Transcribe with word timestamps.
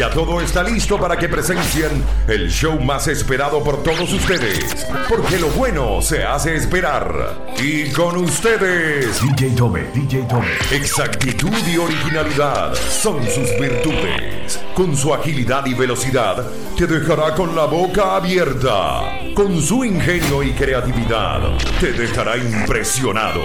Ya 0.00 0.08
todo 0.08 0.40
está 0.40 0.62
listo 0.62 0.98
para 0.98 1.18
que 1.18 1.28
presencien 1.28 2.02
el 2.26 2.48
show 2.50 2.80
más 2.80 3.06
esperado 3.06 3.62
por 3.62 3.82
todos 3.82 4.10
ustedes. 4.10 4.86
Porque 5.06 5.38
lo 5.38 5.48
bueno 5.48 6.00
se 6.00 6.24
hace 6.24 6.56
esperar. 6.56 7.52
Y 7.58 7.90
con 7.90 8.16
ustedes, 8.16 9.20
DJ 9.20 9.50
Tome, 9.50 9.82
DJ 9.92 10.22
Tome. 10.22 10.48
exactitud 10.70 11.52
y 11.70 11.76
originalidad 11.76 12.74
son 12.74 13.22
sus 13.26 13.50
virtudes. 13.60 14.58
Con 14.72 14.96
su 14.96 15.12
agilidad 15.12 15.66
y 15.66 15.74
velocidad, 15.74 16.46
te 16.78 16.86
dejará 16.86 17.34
con 17.34 17.54
la 17.54 17.66
boca 17.66 18.16
abierta. 18.16 19.02
Con 19.34 19.60
su 19.60 19.84
ingenio 19.84 20.42
y 20.42 20.52
creatividad, 20.52 21.42
te 21.78 21.92
dejará 21.92 22.38
impresionado. 22.38 23.42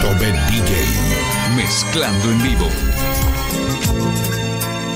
Tome 0.00 0.32
DJ, 0.48 1.37
mezclando 1.56 2.30
en 2.30 2.42
vivo. 2.42 2.68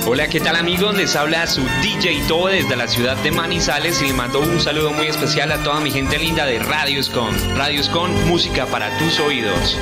Hola, 0.07 0.29
¿qué 0.29 0.41
tal 0.41 0.57
amigos? 0.57 0.97
Les 0.97 1.15
habla 1.17 1.47
su 1.47 1.63
DJ 1.81 2.23
Toe 2.29 2.53
desde 2.53 2.77
la 2.77 2.89
ciudad 2.89 3.17
de 3.19 3.31
Manizales 3.31 4.03
y 4.03 4.09
le 4.09 4.13
mando 4.13 4.41
un 4.41 4.61
saludo 4.61 4.93
muy 4.93 5.07
especial 5.07 5.53
a 5.53 5.63
toda 5.63 5.81
mi 5.81 5.91
gente 5.91 6.19
linda 6.19 6.45
de 6.45 6.59
Radios 6.59 7.09
Con. 7.09 7.35
Radios 7.57 7.89
Con, 7.89 8.13
música 8.29 8.67
para 8.67 8.97
tus 8.99 9.21
oídos. 9.21 9.79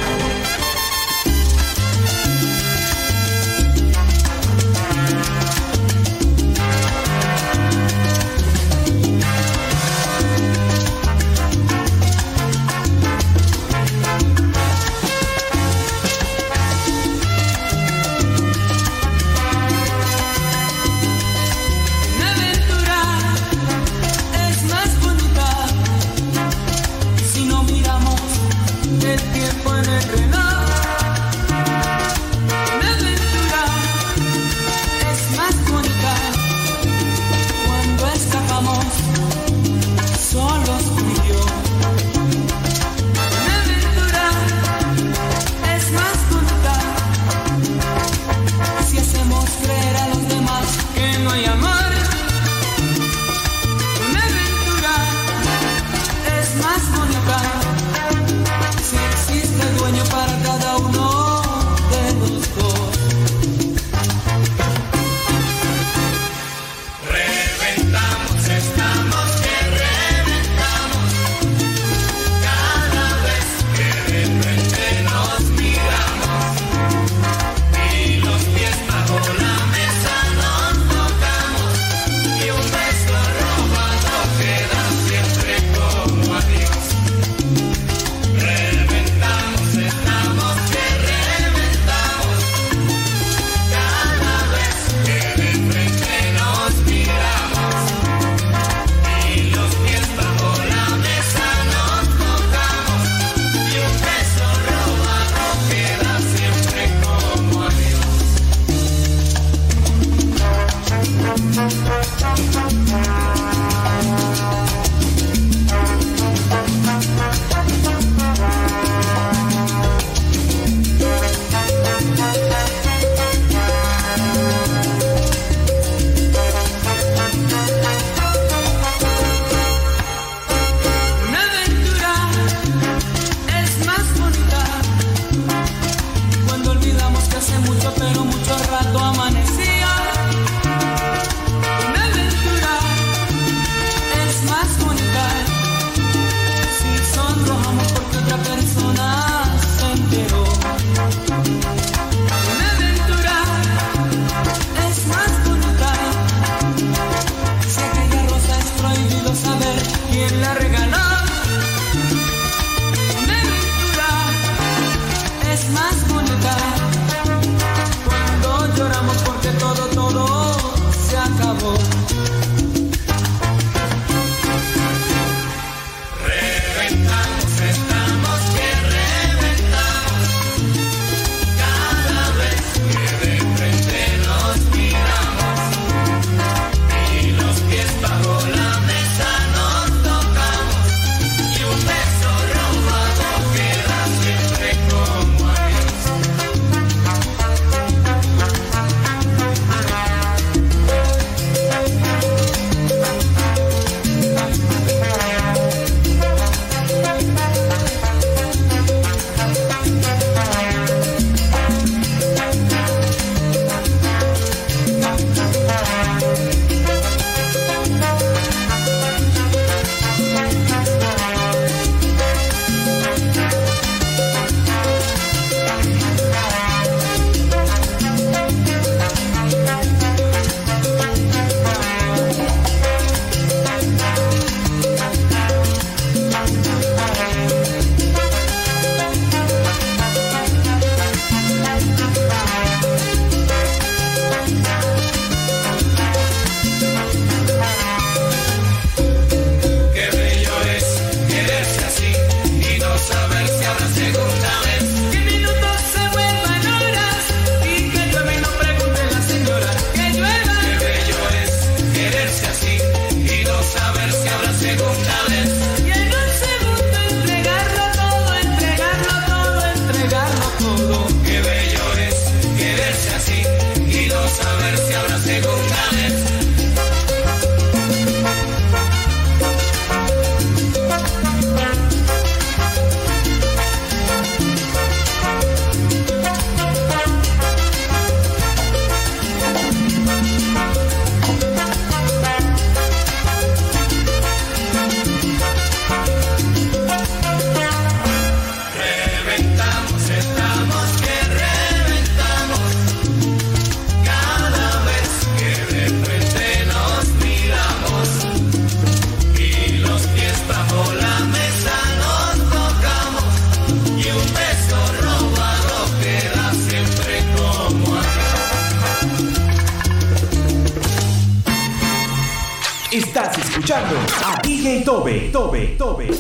Tobe, 324.91 325.31
Tobe, 325.31 325.67
Tobe. 325.79 326.11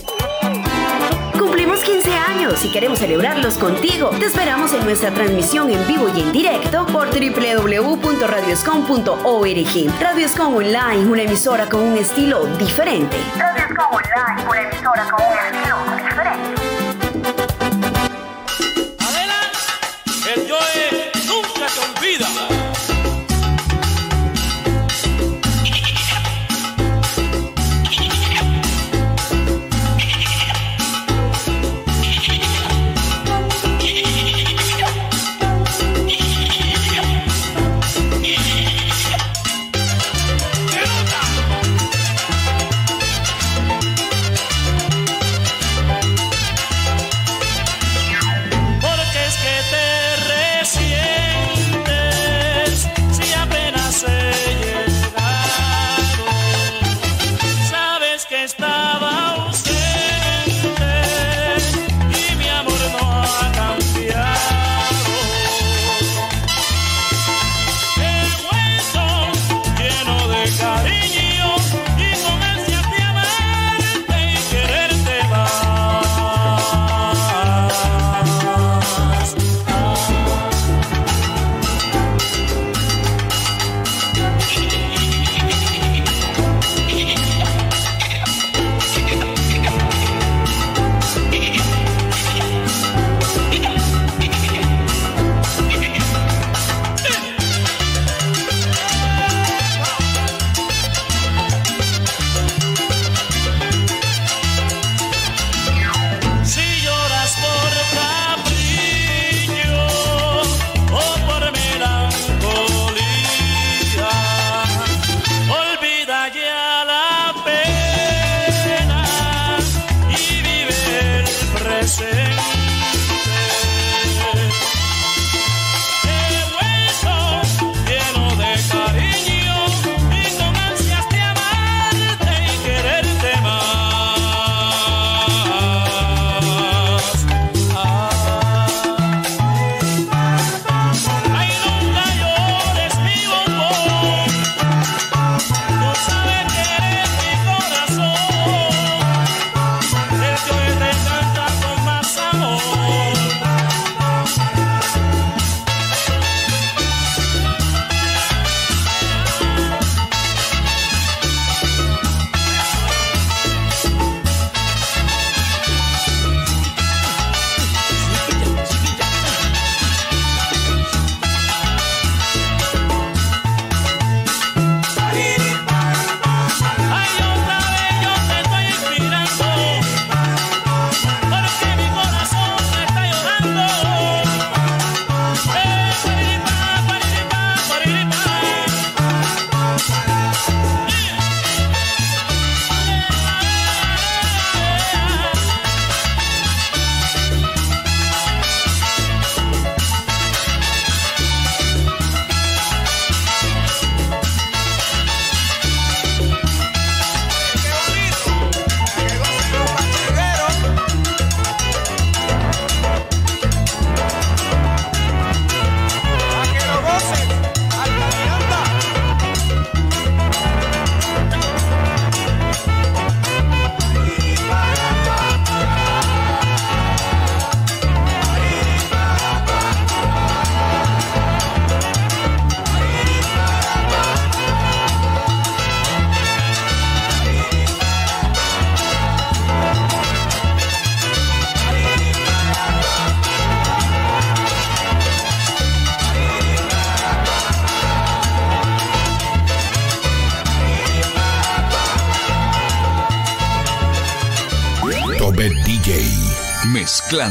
Cumplimos 1.36 1.80
15 1.80 2.14
años 2.14 2.64
y 2.64 2.70
queremos 2.70 3.00
celebrarlos 3.00 3.58
contigo. 3.58 4.10
Te 4.10 4.26
esperamos 4.26 4.72
en 4.72 4.84
nuestra 4.84 5.10
transmisión 5.10 5.70
en 5.70 5.84
vivo 5.88 6.06
y 6.14 6.20
en 6.20 6.30
directo 6.30 6.86
por 6.86 7.08
www.radioscom.org. 7.08 10.00
Radioscom 10.00 10.54
Online, 10.54 11.04
una 11.04 11.22
emisora 11.22 11.68
con 11.68 11.82
un 11.82 11.98
estilo 11.98 12.46
diferente. 12.58 13.16
Radioscom 13.36 13.92
Online, 13.92 14.09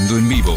En 0.07 0.29
vivo. 0.29 0.55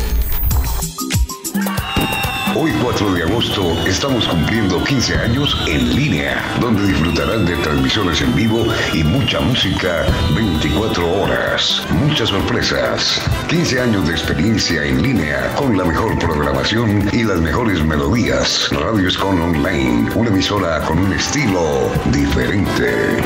Hoy 2.54 2.70
4 2.80 3.12
de 3.12 3.24
agosto 3.24 3.76
estamos 3.88 4.28
cumpliendo 4.28 4.82
15 4.84 5.16
años 5.16 5.56
en 5.66 5.96
línea, 5.96 6.40
donde 6.60 6.86
disfrutarán 6.86 7.44
de 7.44 7.56
transmisiones 7.56 8.20
en 8.20 8.36
vivo 8.36 8.64
y 8.94 9.02
mucha 9.02 9.40
música 9.40 10.06
24 10.36 11.22
horas. 11.22 11.82
Muchas 11.90 12.28
sorpresas. 12.28 13.20
15 13.48 13.80
años 13.80 14.06
de 14.06 14.12
experiencia 14.12 14.84
en 14.84 15.02
línea 15.02 15.52
con 15.56 15.76
la 15.76 15.84
mejor 15.84 16.16
programación 16.20 17.10
y 17.12 17.24
las 17.24 17.40
mejores 17.40 17.84
melodías. 17.84 18.68
Radio 18.70 19.08
Escon 19.08 19.40
Online, 19.40 20.08
una 20.14 20.30
emisora 20.30 20.80
con 20.82 20.98
un 21.00 21.12
estilo 21.12 21.90
diferente. 22.12 23.20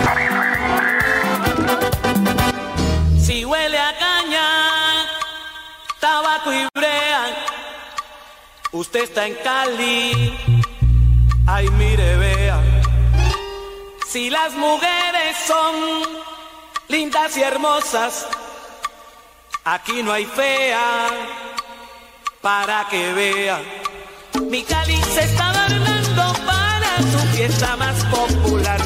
Usted 8.76 9.04
está 9.04 9.26
en 9.26 9.35
Cali. 9.37 10.35
Ay, 11.47 11.68
mire, 11.71 12.16
vea. 12.16 12.61
Si 14.09 14.30
las 14.30 14.52
mujeres 14.54 15.37
son 15.47 15.75
lindas 16.88 17.37
y 17.37 17.42
hermosas, 17.42 18.26
aquí 19.64 20.02
no 20.02 20.12
hay 20.12 20.26
fea 20.26 21.09
para 22.40 22.87
que 22.88 23.12
vea. 23.12 23.61
Mi 24.50 24.62
Cali 24.62 24.97
se 25.14 25.25
está 25.25 25.50
adornando 25.50 26.33
para 26.45 26.97
su 27.11 27.18
fiesta 27.37 27.76
más 27.76 28.04
popular. 28.04 28.80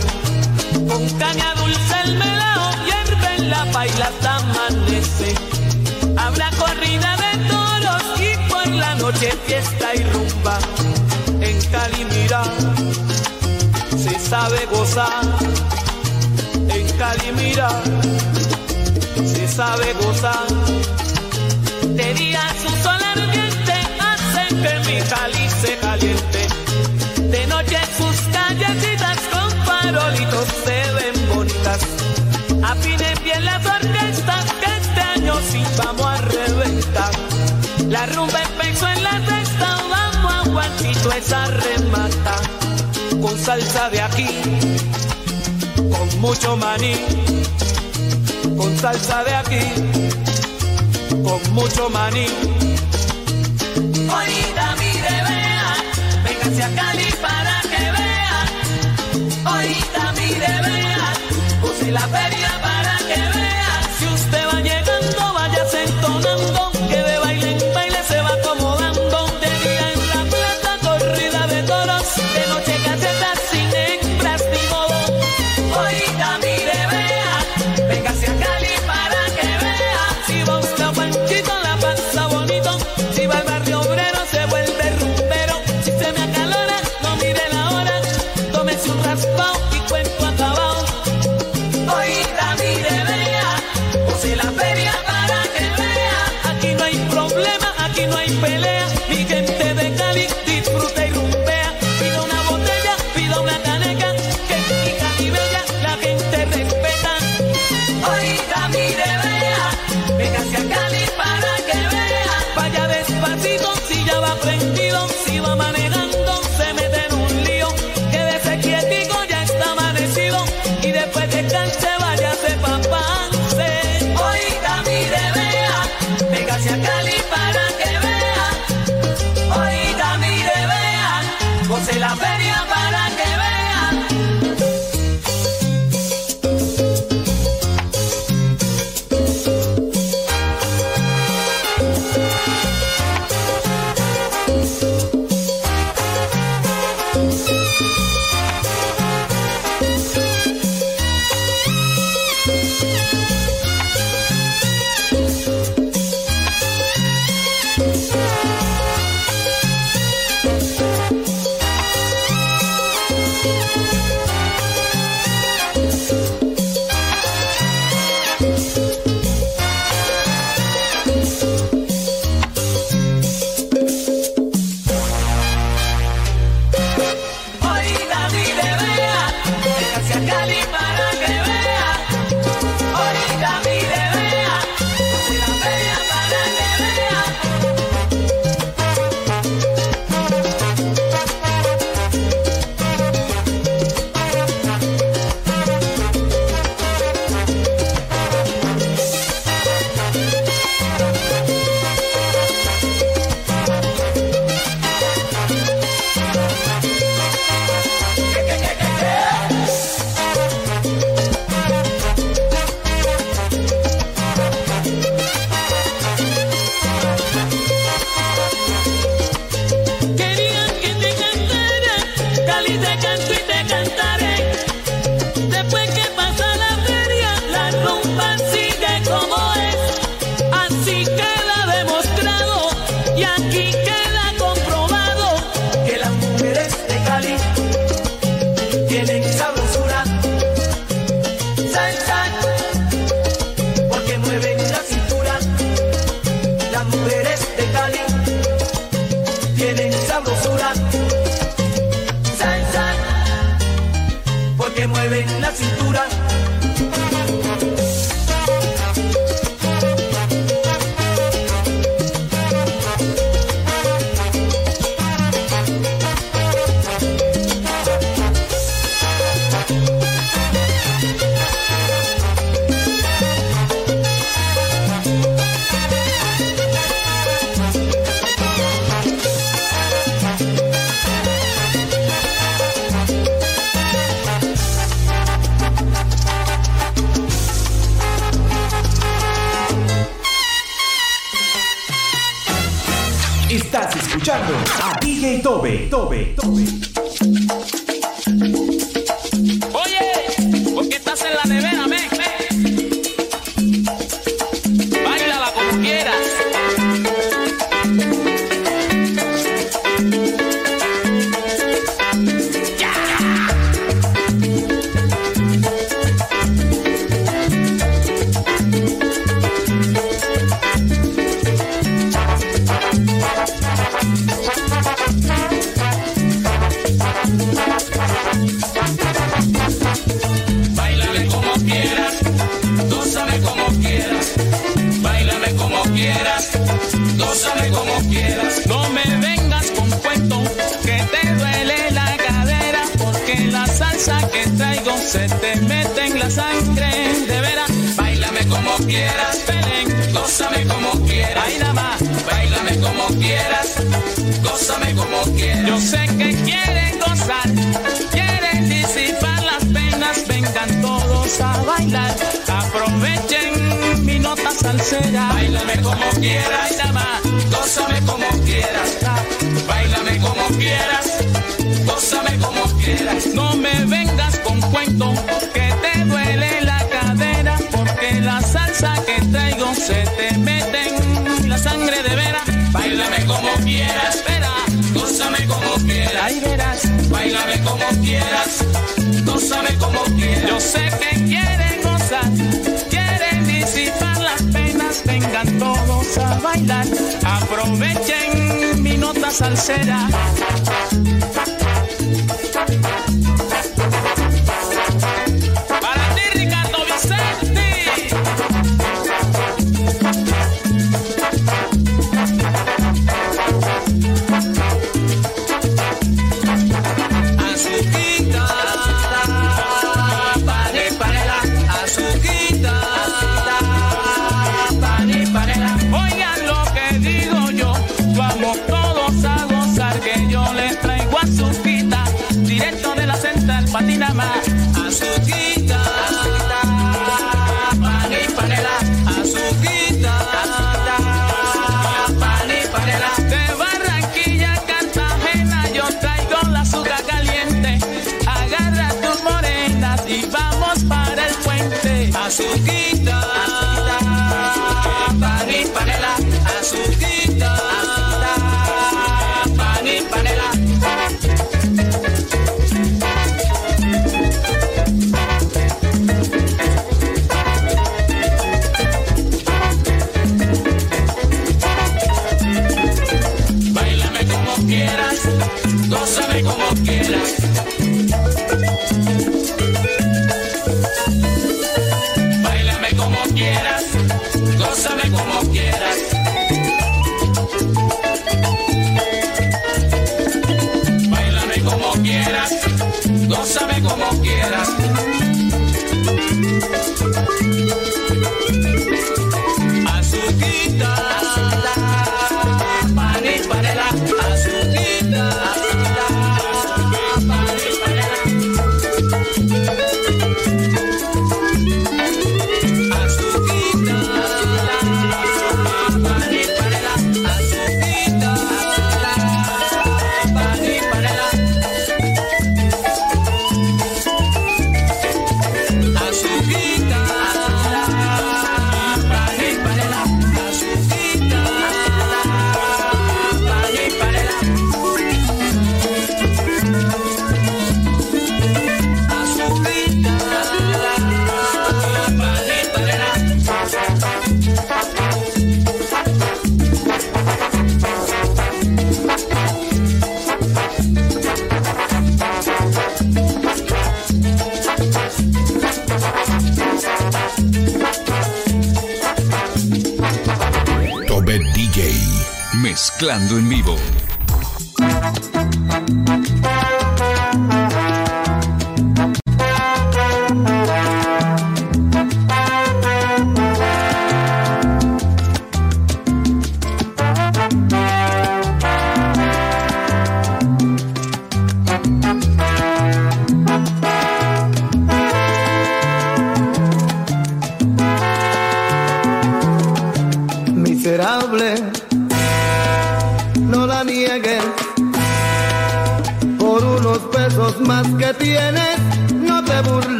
Con 0.89 1.09
caña 1.19 1.55
dulce 1.55 1.95
el 2.05 2.17
melao 2.17 2.71
hierve 2.87 3.37
en 3.37 3.51
la 3.51 3.65
paila 3.73 4.07
hasta 4.07 4.37
amanece. 4.37 5.35
Habrá 6.17 6.51
corrida 6.51 7.17
de 7.17 7.30
la 8.81 8.95
noche 8.95 9.31
fiesta 9.47 9.95
y 9.95 10.03
rumba. 10.05 10.59
En 11.41 11.57
Cali 11.73 12.05
mira, 12.05 12.43
se 13.97 14.19
sabe 14.19 14.67
gozar. 14.73 15.25
En 16.77 16.87
Cali 16.99 17.33
mira, 17.33 17.71
se 19.33 19.47
sabe 19.49 19.93
gozar. 20.03 20.47
De 22.01 22.15
día 22.15 22.43
su 22.63 22.71
sol 22.85 23.03
ardiente 23.15 23.77
hace 24.11 24.43
que 24.63 24.75
mi 24.87 24.99
Cali 25.13 25.45
se 25.63 25.77
caliente. 25.79 26.43
De 27.35 27.47
noche 27.47 27.79
sus 27.99 28.17
callecitas 28.37 29.19
con 29.33 29.51
farolitos 29.67 30.49
se 30.65 30.79
ven 30.97 31.29
bonitas. 31.35 31.81
Afinen 32.63 33.17
bien 33.25 33.45
las 33.45 33.65
orquestas 33.67 34.45
que 34.61 34.71
este 34.83 35.01
año 35.01 35.35
sí 35.51 35.63
vamos 35.79 36.07
a 36.07 36.10
Esa 41.21 41.45
remata. 41.47 42.37
Con 43.21 43.39
salsa 43.39 43.91
de 43.91 44.01
aquí, 44.01 44.27
con 45.77 46.21
mucho 46.21 46.57
maní. 46.57 46.95
Con 48.57 48.77
salsa 48.79 49.23
de 49.25 49.35
aquí, 49.35 49.65
con 51.23 51.55
mucho 51.55 51.91
maní. 51.91 52.27
Oída, 54.19 54.67
mire, 54.81 55.15
vea, 55.29 55.69
véngase 56.25 56.63
a 56.63 56.71
Cali 56.79 57.09
para 57.21 57.57
que 57.71 57.85
vea. 57.97 58.39
Oída, 59.57 60.13
mire, 60.19 60.53
vea, 60.67 61.13
use 61.63 61.91
la 61.93 62.09
feria 62.09 62.30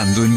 Mezclando 0.00 0.24
en 0.24 0.29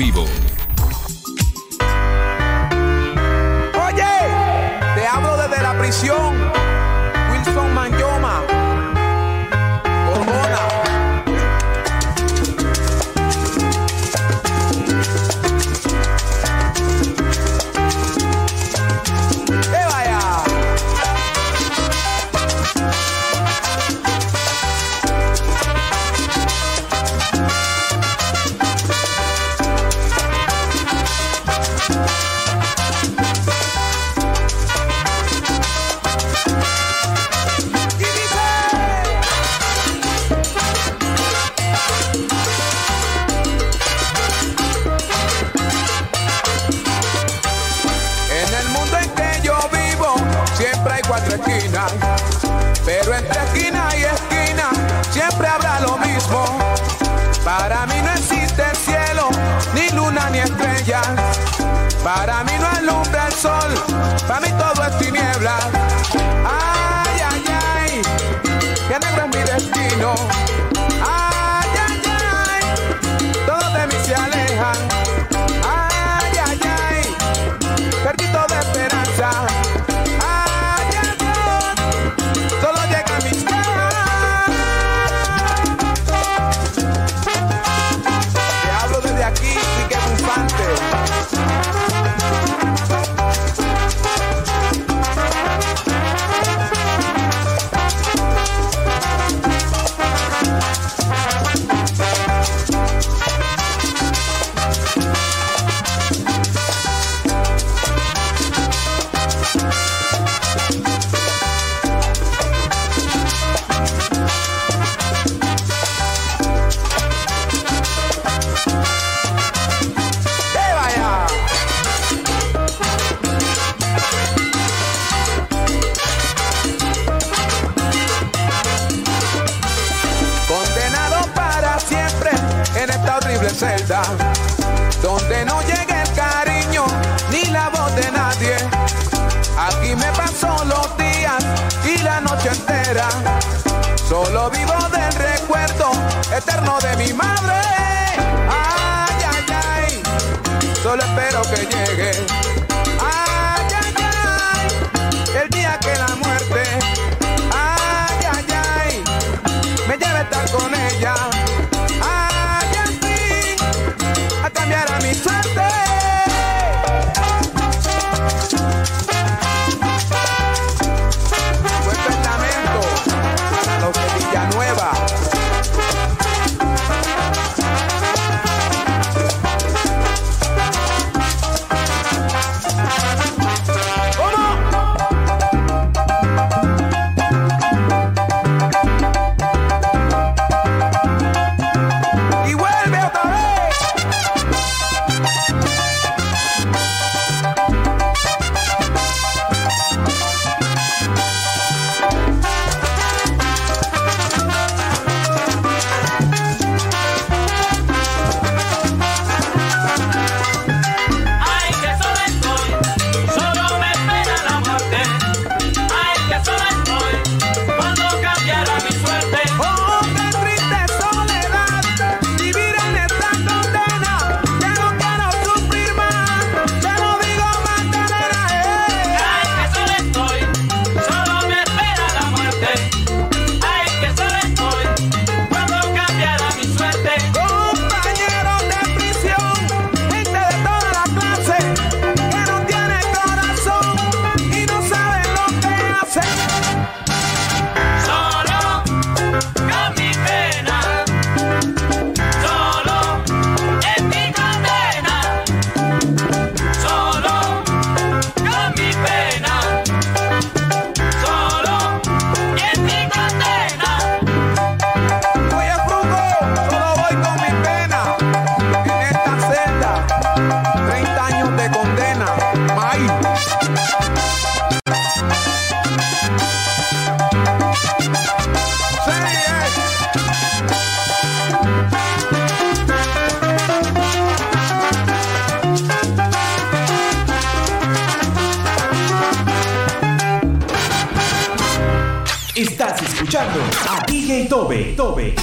Tobe, 295.03 295.33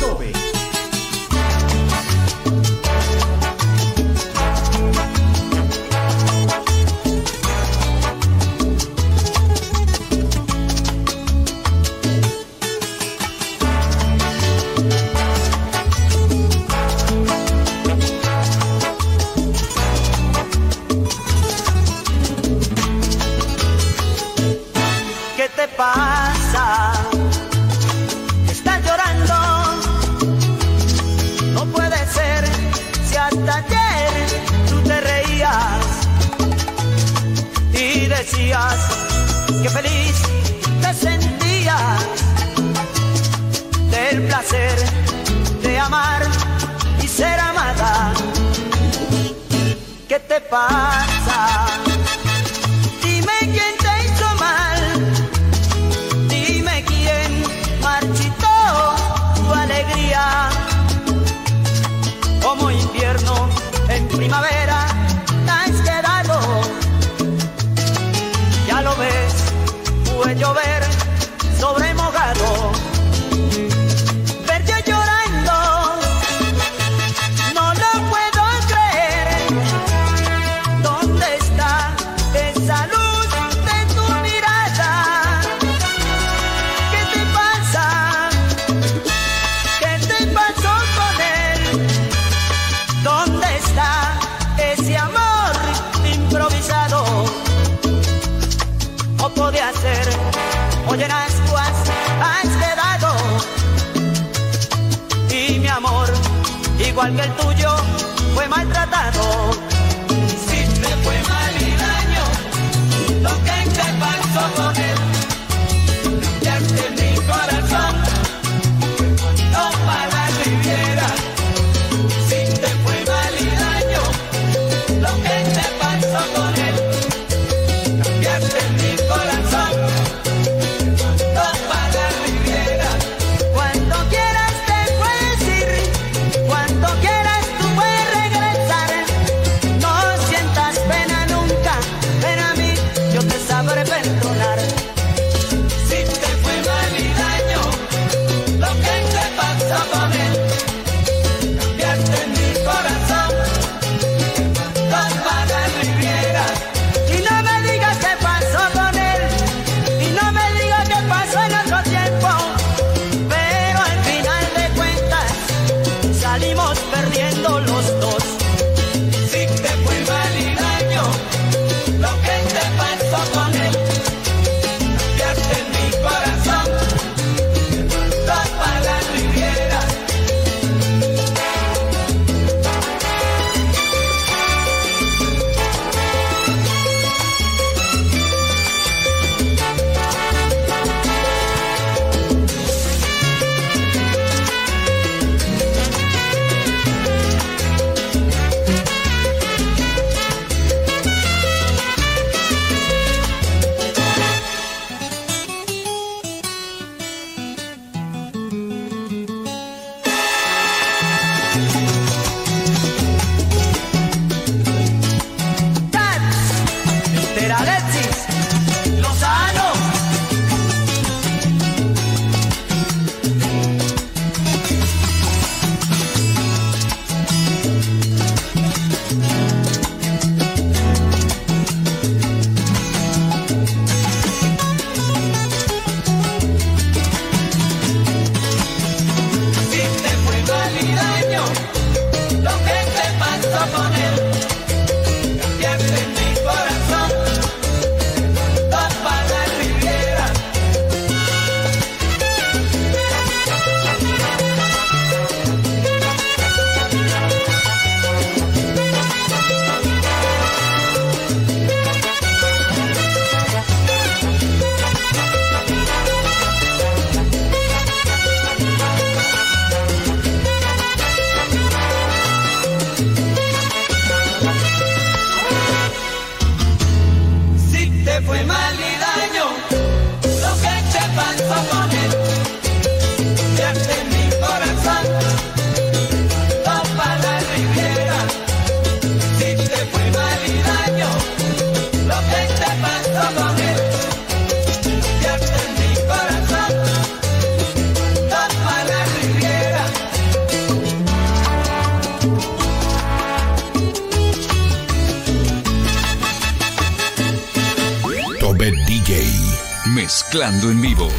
Mezclando 310.31 310.71
en 310.71 310.81
vivo. 310.81 311.10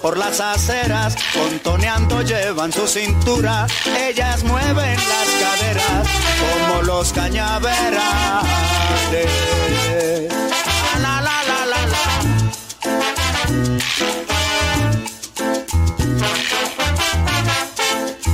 por 0.00 0.16
las 0.16 0.40
aceras, 0.40 1.16
contoneando 1.32 2.22
llevan 2.22 2.72
su 2.72 2.86
cintura, 2.86 3.66
ellas 3.98 4.42
mueven 4.44 4.96
las 4.96 5.28
caderas 5.40 6.08
como 6.40 6.82
los 6.82 7.12
cañaverales. 7.12 8.38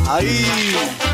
Ahí. 0.09 1.14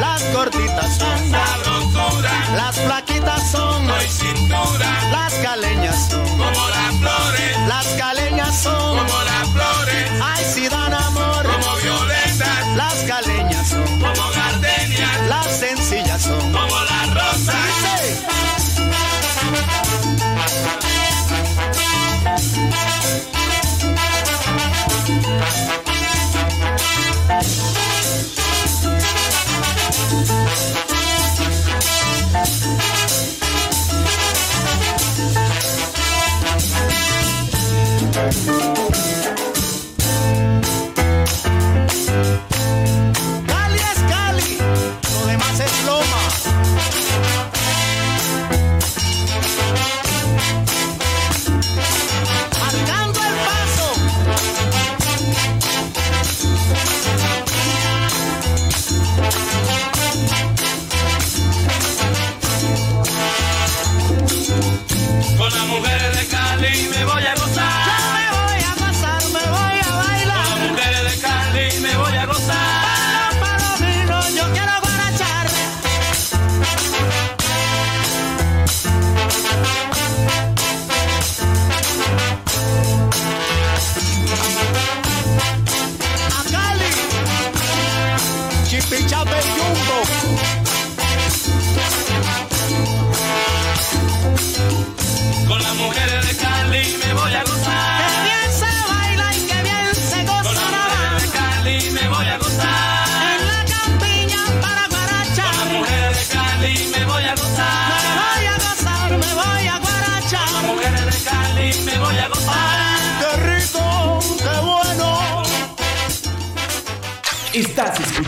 Las 0.00 0.32
gorditas 0.32 0.98
son 0.98 1.30
sabrosuras. 1.30 2.50
Las 2.54 2.76
flaquitas 2.76 3.50
son 3.50 3.86
no 3.86 3.94
hay 3.94 4.08
cintura. 4.08 5.10
Las 5.10 5.34
caleñas 5.34 6.08
son 6.10 6.28
como 6.28 6.68
las 6.68 6.94
flores. 6.98 7.58
Las 7.66 7.86
caleñas 7.94 8.54
son 8.62 8.98
como 8.98 9.22
las 9.24 9.48
flores. 9.50 10.10
Ay, 10.22 10.44
si 10.44 10.68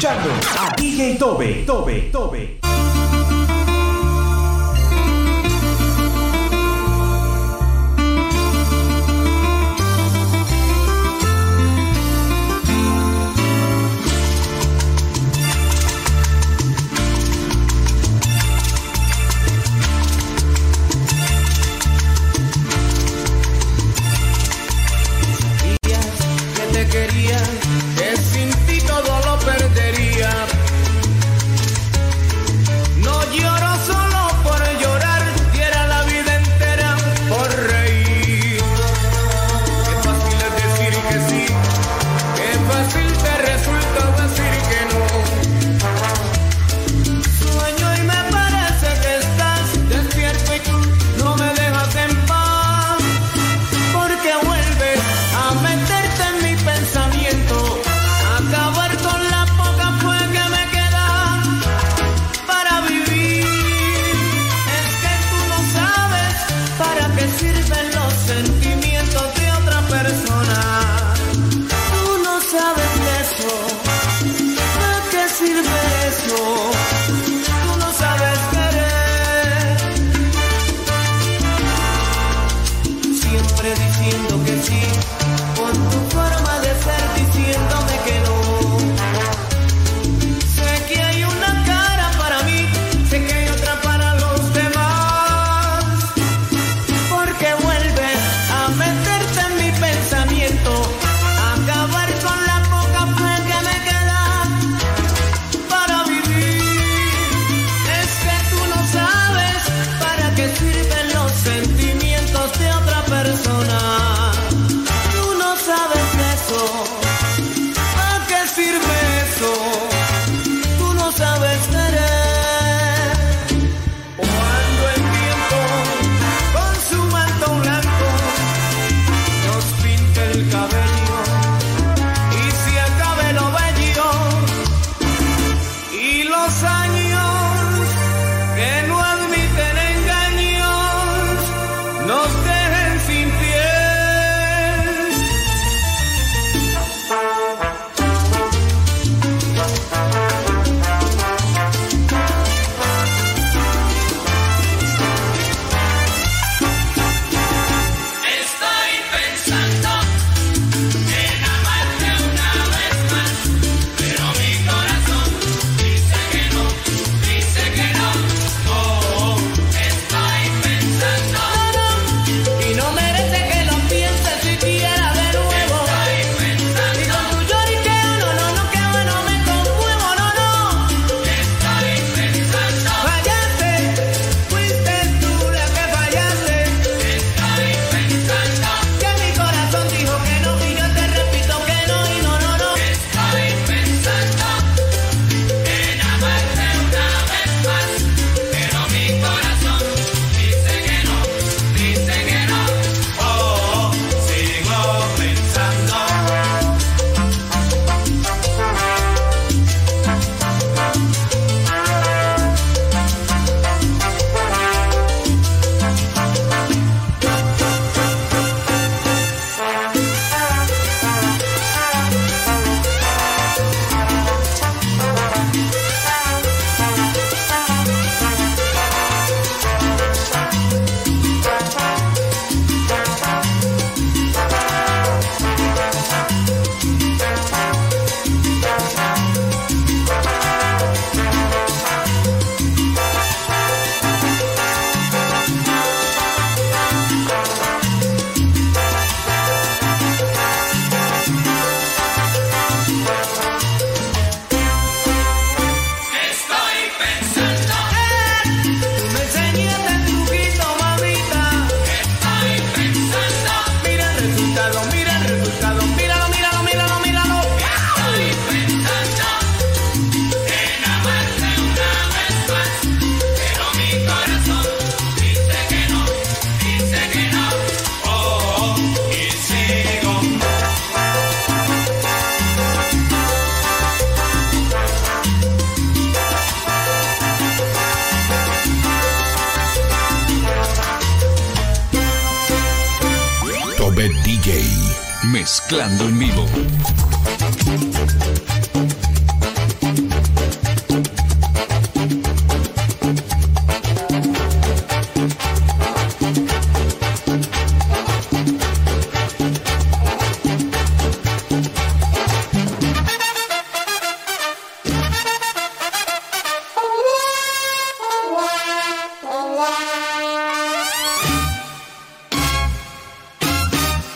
escuchando 0.01 0.31
a 0.59 0.75
DJ 0.77 1.19
Tobe, 1.19 1.63
Tobe, 1.67 2.09
Tobe. 2.11 2.70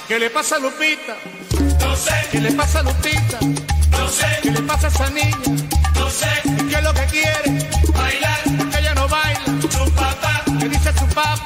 ¿Qué 0.09 0.19
le 0.19 0.31
pasa 0.31 0.57
a 0.57 0.59
Lupita? 0.59 1.17
No 1.81 1.97
sé. 1.97 2.13
¿Qué 2.31 2.41
le 2.41 2.53
pasa 2.53 2.79
a 2.79 2.83
Lupita? 2.83 3.39
No 3.91 4.09
sé. 4.09 4.27
¿Qué 4.43 4.51
le 4.51 4.63
pasa 4.63 4.87
a 4.87 4.91
esa 4.91 5.11
niña? 5.11 5.37
No 5.97 6.11
sé. 6.11 6.29
¿Qué 6.69 6.75
es 6.77 6.83
lo 6.83 6.95
que 6.95 7.05
quiere? 7.07 7.69
Bailar. 7.93 8.41
Porque 8.59 8.79
ella 8.79 8.95
no 8.95 9.09
baila. 9.09 9.45
Su 9.63 9.91
papá. 9.93 10.43
¿Qué 10.61 10.69
dice 10.69 10.93
su 10.93 11.07
papá? 11.09 11.45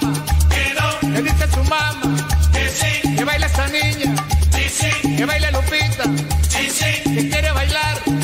Que 0.51 0.75
no. 0.79 1.15
¿Qué 1.15 1.23
dice 1.23 1.49
su 1.55 1.65
mamá? 1.65 2.01
Que 2.53 2.69
sí. 2.69 3.17
¿Que 3.17 3.25
baila 3.25 3.47
esa 3.47 3.69
niña? 3.69 4.15
Sí, 4.53 4.69
sí. 4.69 5.17
¿Que 5.17 5.25
baila 5.25 5.51
Lupita? 5.51 6.05
Sí, 6.49 6.71
sí. 6.71 7.15
¿Que 7.15 7.29
quiere 7.31 7.53
bailar? 7.53 8.18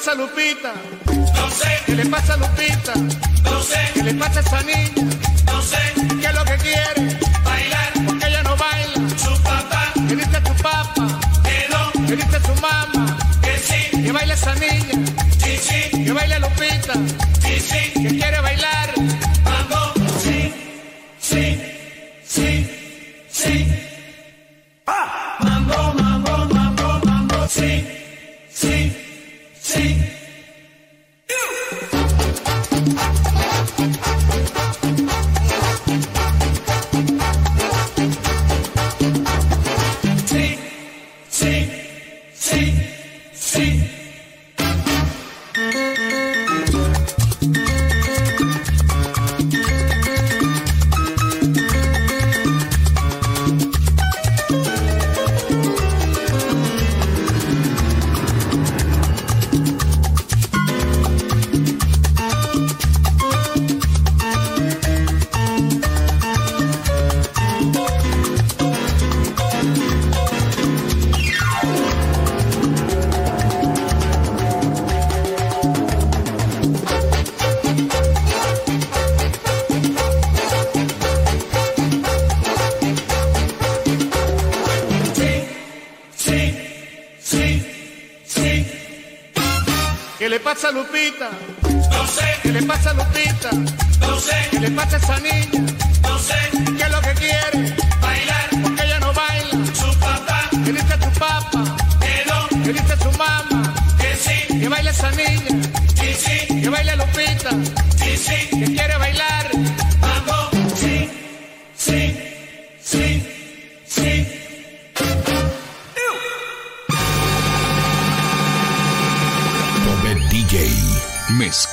Pasa 0.00 0.12
a 0.12 0.14
Lupita? 0.14 0.72
No 1.34 1.50
sé. 1.50 1.68
¿Qué 1.84 1.94
le 1.94 2.06
pasa 2.06 2.32
a 2.32 2.36
Lupita? 2.38 2.94
No 3.44 3.62
sé. 3.62 3.76
¿Qué 3.92 4.02
le 4.02 4.14
pasa 4.14 4.40
a 4.40 4.42
esa 4.42 4.62
niña? 4.62 5.14
No 5.44 5.60
sé. 5.60 5.76
¿Qué 6.18 6.26
es 6.26 6.34
lo 6.34 6.44
que 6.44 6.56
quiere? 6.56 7.18
Bailar. 7.44 7.92
Porque 8.06 8.26
ella 8.28 8.42
no 8.42 8.56
baila. 8.56 9.18
Su 9.18 9.42
papá. 9.42 9.92
¿Qué 10.08 10.16
dice 10.16 10.40
su 10.46 10.62
papá? 10.62 11.20
Que 11.44 11.66
no. 11.70 12.06
¿Qué 12.06 12.16
dice 12.16 12.40
su 12.40 12.54
mamá? 12.62 13.18
Que 13.42 13.58
sí. 13.58 14.02
¿Que 14.02 14.12
baila 14.12 14.32
esa 14.32 14.54
niña? 14.54 15.04
Sí, 15.36 15.58
sí. 15.58 16.04
¿Que 16.04 16.12
baila 16.12 16.38
Lupita? 16.38 16.94
Sí, 17.42 17.60
sí. 17.60 17.99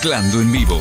Mezclando 0.08 0.40
en 0.40 0.52
vivo. 0.54 0.80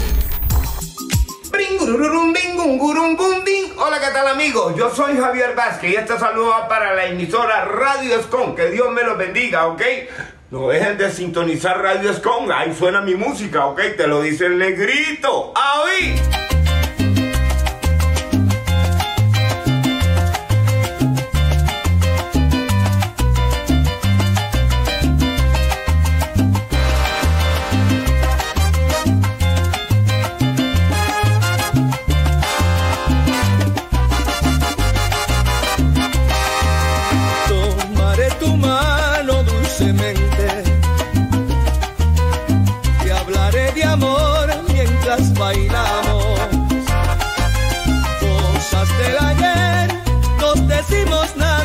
Hola, 3.77 3.99
¿qué 3.99 4.13
tal 4.13 4.29
amigos? 4.29 4.75
Yo 4.77 4.95
soy 4.95 5.17
Javier 5.17 5.57
Vázquez 5.57 5.91
y 5.91 5.97
este 5.97 6.17
saludo 6.17 6.53
para 6.69 6.95
la 6.95 7.07
emisora 7.07 7.65
Radio 7.65 8.21
Escon. 8.21 8.55
Que 8.55 8.71
Dios 8.71 8.89
me 8.93 9.03
los 9.03 9.19
bendiga, 9.19 9.67
¿ok? 9.67 9.83
No 10.53 10.69
dejen 10.69 10.97
de 10.97 11.11
sintonizar 11.11 11.83
Radio 11.83 12.11
Escon. 12.11 12.53
Ahí 12.53 12.73
suena 12.73 13.01
mi 13.01 13.17
música, 13.17 13.67
¿ok? 13.67 13.81
Te 13.97 14.07
lo 14.07 14.23
dice 14.23 14.47
el 14.47 14.59
negrito. 14.59 15.53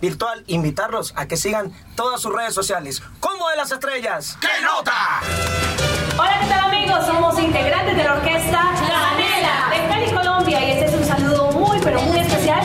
Virtual. 0.00 0.44
Invitarlos 0.46 1.12
a 1.16 1.26
que 1.26 1.36
sigan 1.36 1.72
todas 1.94 2.20
sus 2.20 2.32
redes 2.32 2.54
sociales. 2.54 3.02
Combo 3.20 3.48
de 3.50 3.56
las 3.56 3.72
Estrellas. 3.72 4.36
¡Qué 4.40 4.62
nota! 4.62 5.20
Hola, 6.18 6.38
¿qué 6.40 6.46
tal 6.46 6.60
amigos? 6.60 7.06
Somos 7.06 7.38
integrantes 7.38 7.96
de 7.96 8.04
la 8.04 8.14
orquesta 8.14 8.72
Canela 8.88 9.70
de 9.70 9.88
Cali, 9.88 10.10
Colombia. 10.12 10.64
Y 10.64 10.70
este 10.72 10.86
es 10.86 10.94
un 10.94 11.04
saludo 11.04 11.52
muy, 11.52 11.78
pero 11.80 12.00
muy 12.02 12.18
especial 12.18 12.60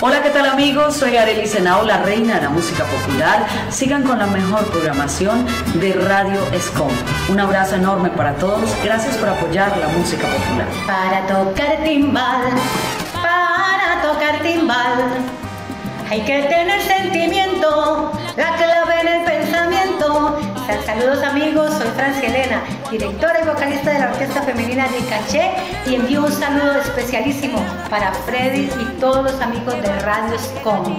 Hola, 0.00 0.22
¿qué 0.22 0.30
tal 0.30 0.46
amigos? 0.46 0.94
Soy 0.96 1.16
Arely 1.16 1.48
Senao, 1.48 1.82
la 1.82 1.98
reina 1.98 2.36
de 2.36 2.42
la 2.42 2.50
música 2.50 2.84
popular. 2.84 3.44
Sigan 3.68 4.04
con 4.04 4.20
la 4.20 4.26
mejor 4.26 4.64
programación 4.70 5.44
de 5.74 5.92
Radio 5.92 6.40
Escom. 6.52 6.92
Un 7.28 7.40
abrazo 7.40 7.74
enorme 7.74 8.08
para 8.10 8.34
todos. 8.36 8.70
Gracias 8.84 9.16
por 9.16 9.28
apoyar 9.28 9.76
la 9.76 9.88
música 9.88 10.28
popular. 10.28 10.68
Para 10.86 11.26
tocar 11.26 11.82
timbal, 11.82 12.42
para 13.12 14.00
tocar 14.00 14.40
timbal, 14.40 15.02
hay 16.08 16.20
que 16.20 16.42
tener 16.42 16.80
sentimiento, 16.80 18.12
la 18.36 18.54
clave 18.54 19.00
en 19.00 19.08
el 19.08 19.24
pensamiento. 19.24 20.38
Saludos 20.86 21.24
amigos, 21.24 21.74
soy 21.76 21.88
Francia 21.96 22.28
Elena, 22.28 22.62
directora 22.90 23.40
y 23.42 23.46
vocalista 23.46 23.92
de 23.92 23.98
la 23.98 24.10
Orquesta 24.10 24.42
Femenina 24.42 24.88
de 24.88 24.98
Caché 25.06 25.50
y 25.86 25.94
envío 25.94 26.24
un 26.24 26.32
saludo 26.32 26.80
especialísimo 26.80 27.58
para 27.90 28.12
Freddy 28.12 28.70
y 28.80 29.00
todos 29.00 29.30
los 29.30 29.40
amigos 29.40 29.74
de 29.82 29.98
Radio 30.00 30.38
Scom. 30.38 30.98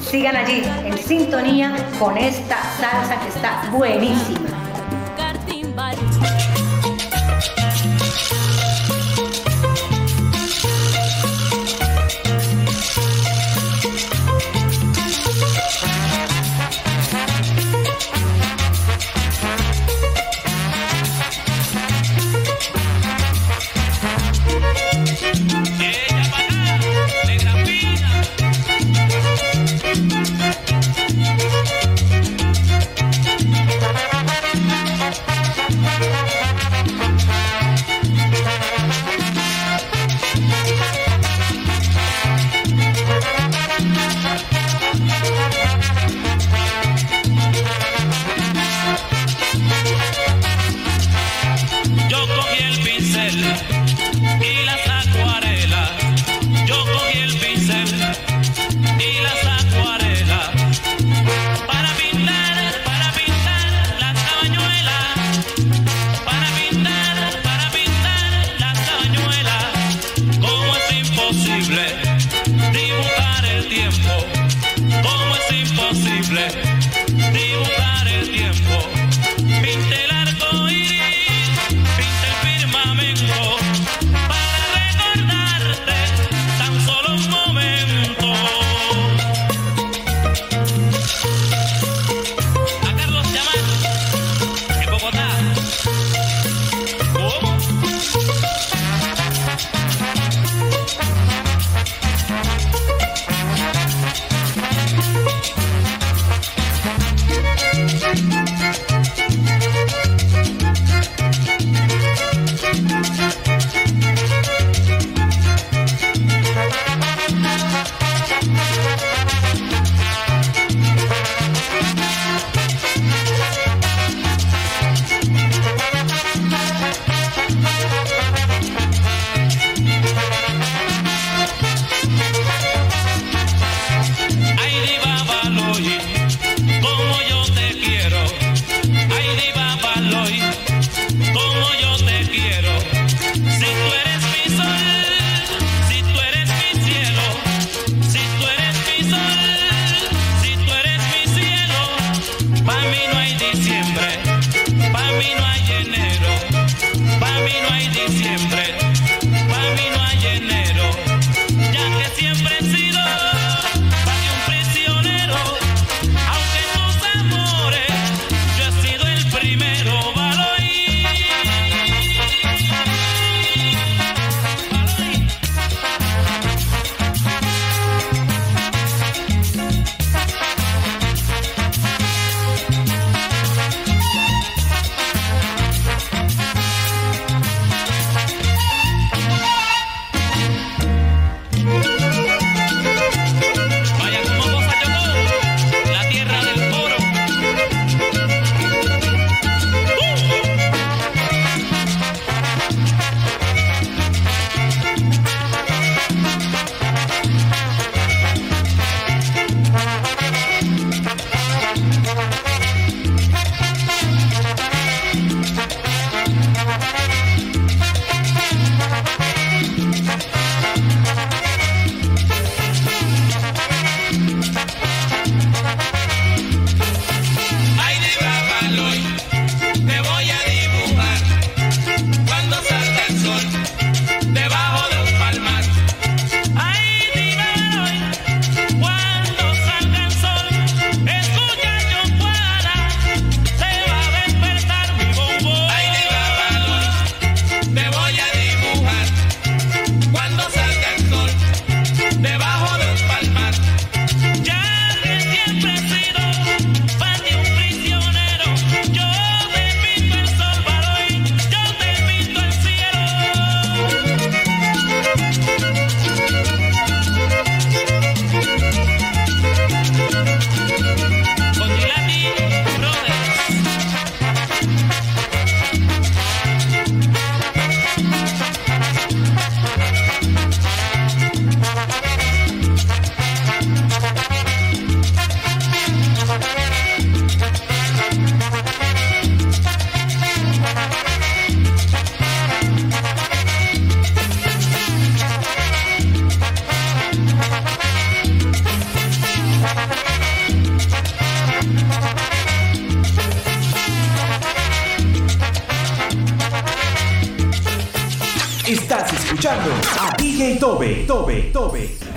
Sigan 0.00 0.36
allí 0.36 0.62
en 0.84 0.98
sintonía 0.98 1.74
con 1.98 2.16
esta 2.16 2.56
salsa 2.78 3.20
que 3.20 3.28
está 3.28 3.68
buenísima. 3.70 4.48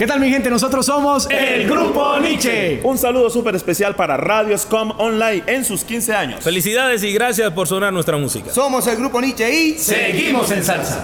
¿Qué 0.02 0.08
tal 0.08 0.20
mi 0.20 0.32
gente? 0.32 0.50
Nosotros 0.50 0.84
somos 0.84 1.28
el 1.30 1.70
Grupo 1.70 2.18
Nietzsche. 2.20 2.80
Un 2.82 2.98
saludo 2.98 3.30
súper 3.30 3.54
especial 3.54 3.94
para 3.94 4.18
Radio 4.18 4.58
Scom 4.58 5.00
Online 5.00 5.44
en 5.46 5.64
sus 5.64 5.84
15 5.84 6.16
años. 6.16 6.44
Felicidades 6.44 7.04
y 7.04 7.14
gracias 7.14 7.54
por 7.54 7.68
sonar 7.68 7.94
nuestra 7.94 8.18
música. 8.18 8.52
Somos 8.52 8.88
el 8.88 8.96
Grupo 8.96 9.22
Nietzsche 9.22 9.54
y 9.54 9.78
seguimos 9.78 10.50
en 10.50 10.64
salsa. 10.64 11.04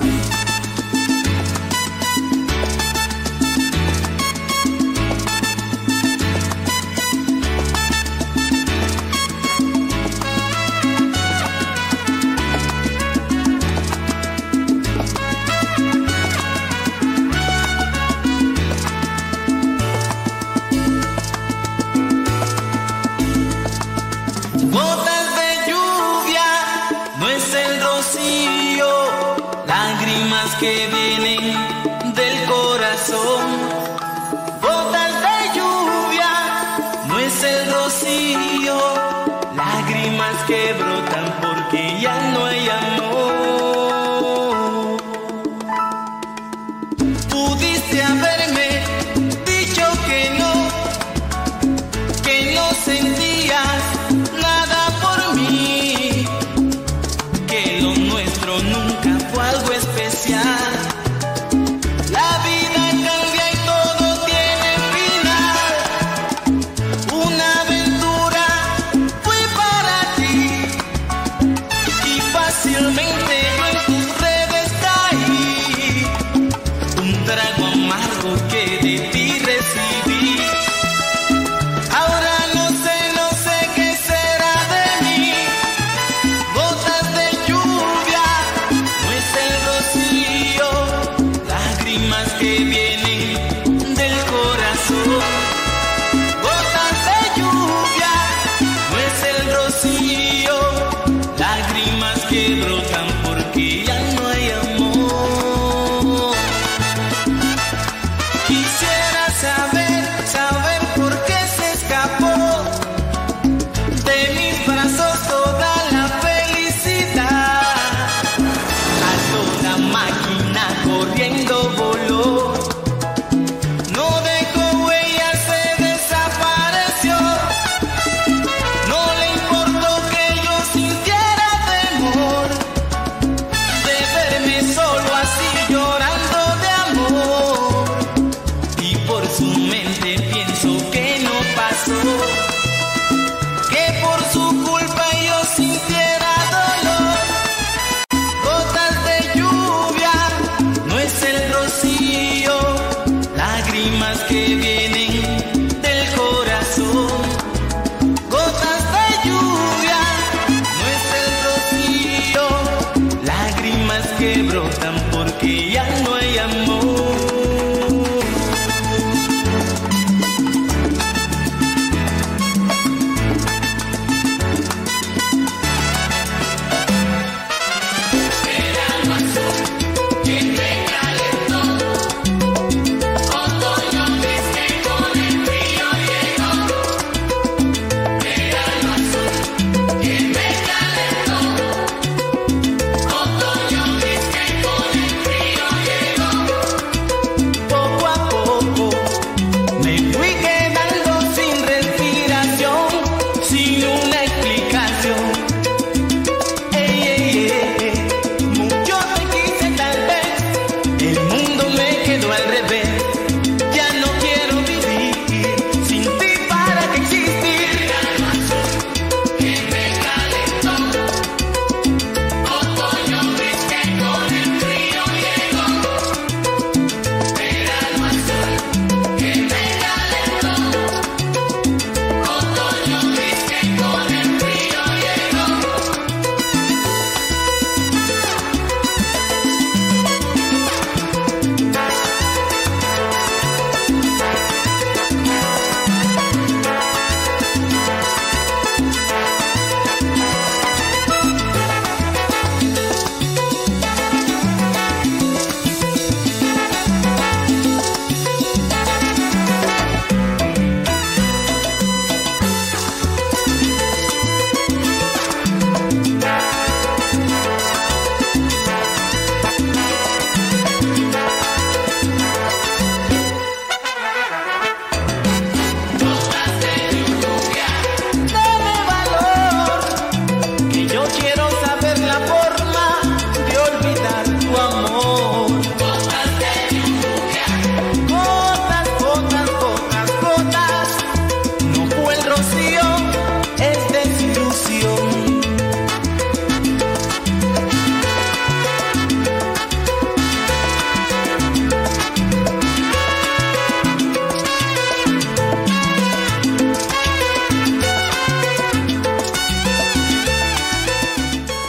that 77.28 77.40
I. 77.40 77.66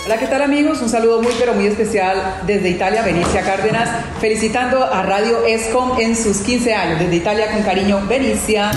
Hola, 0.08 0.16
¿qué 0.16 0.26
tal 0.26 0.40
amigos? 0.40 0.80
Un 0.80 0.88
saludo 0.88 1.20
muy 1.20 1.32
pero 1.38 1.52
muy 1.52 1.66
especial 1.66 2.40
desde 2.46 2.70
Italia, 2.70 3.02
Benicia 3.02 3.42
Cárdenas, 3.42 3.90
felicitando 4.22 4.82
a 4.82 5.02
Radio 5.02 5.44
ESCOM 5.44 6.00
en 6.00 6.16
sus 6.16 6.38
15 6.38 6.72
años. 6.72 6.98
Desde 6.98 7.14
Italia 7.14 7.52
con 7.52 7.62
cariño, 7.62 8.00
Benicia. 8.08 8.70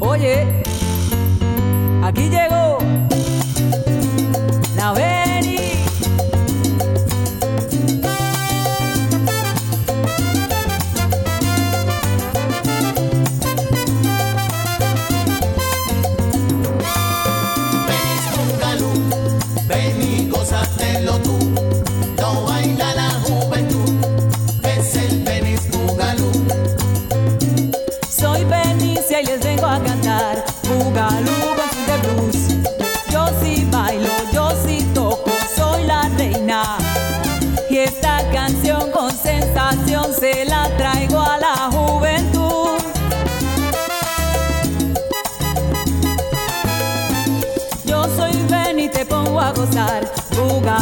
Oye, 0.00 0.60
aquí 2.02 2.28
llegó 2.30 2.78
la 4.76 4.92
vez. 4.92 5.23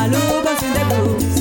Maluco 0.02 0.56
sin 0.58 0.74
debut. 0.74 1.31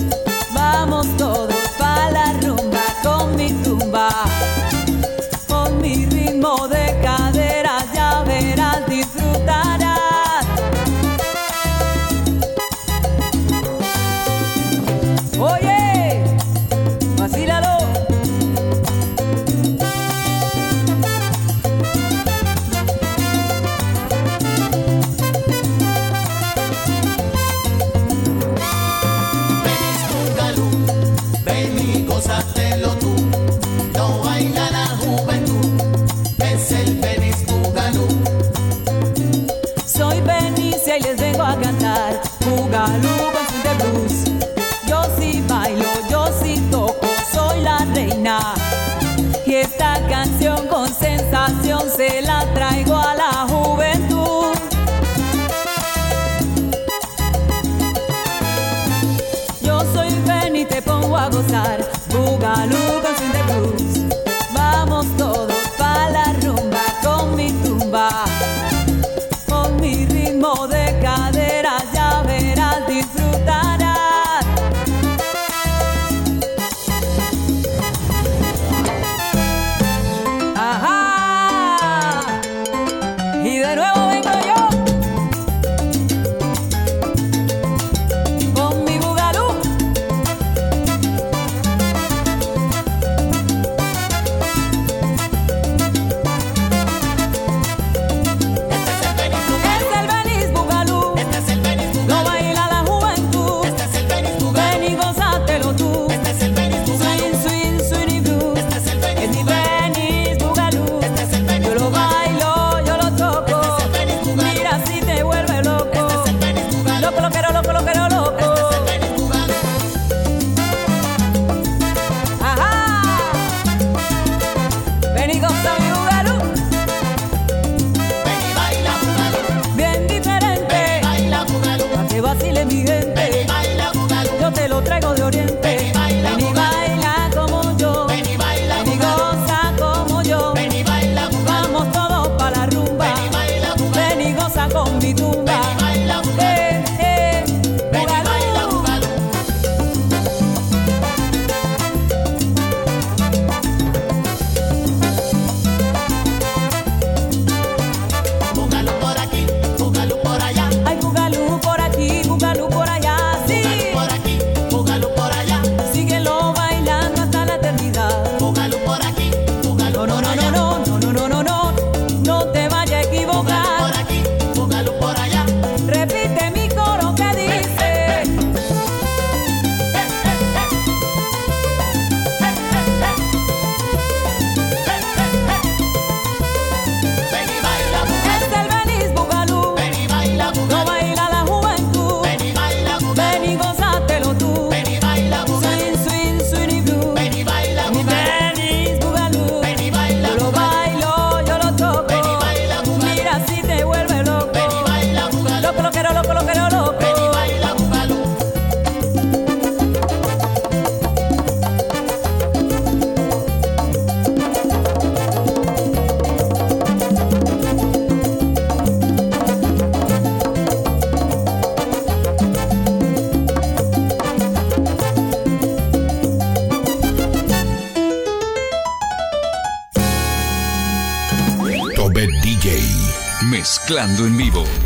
mezclando 233.92 234.26
en 234.26 234.38
vivo. 234.38 234.81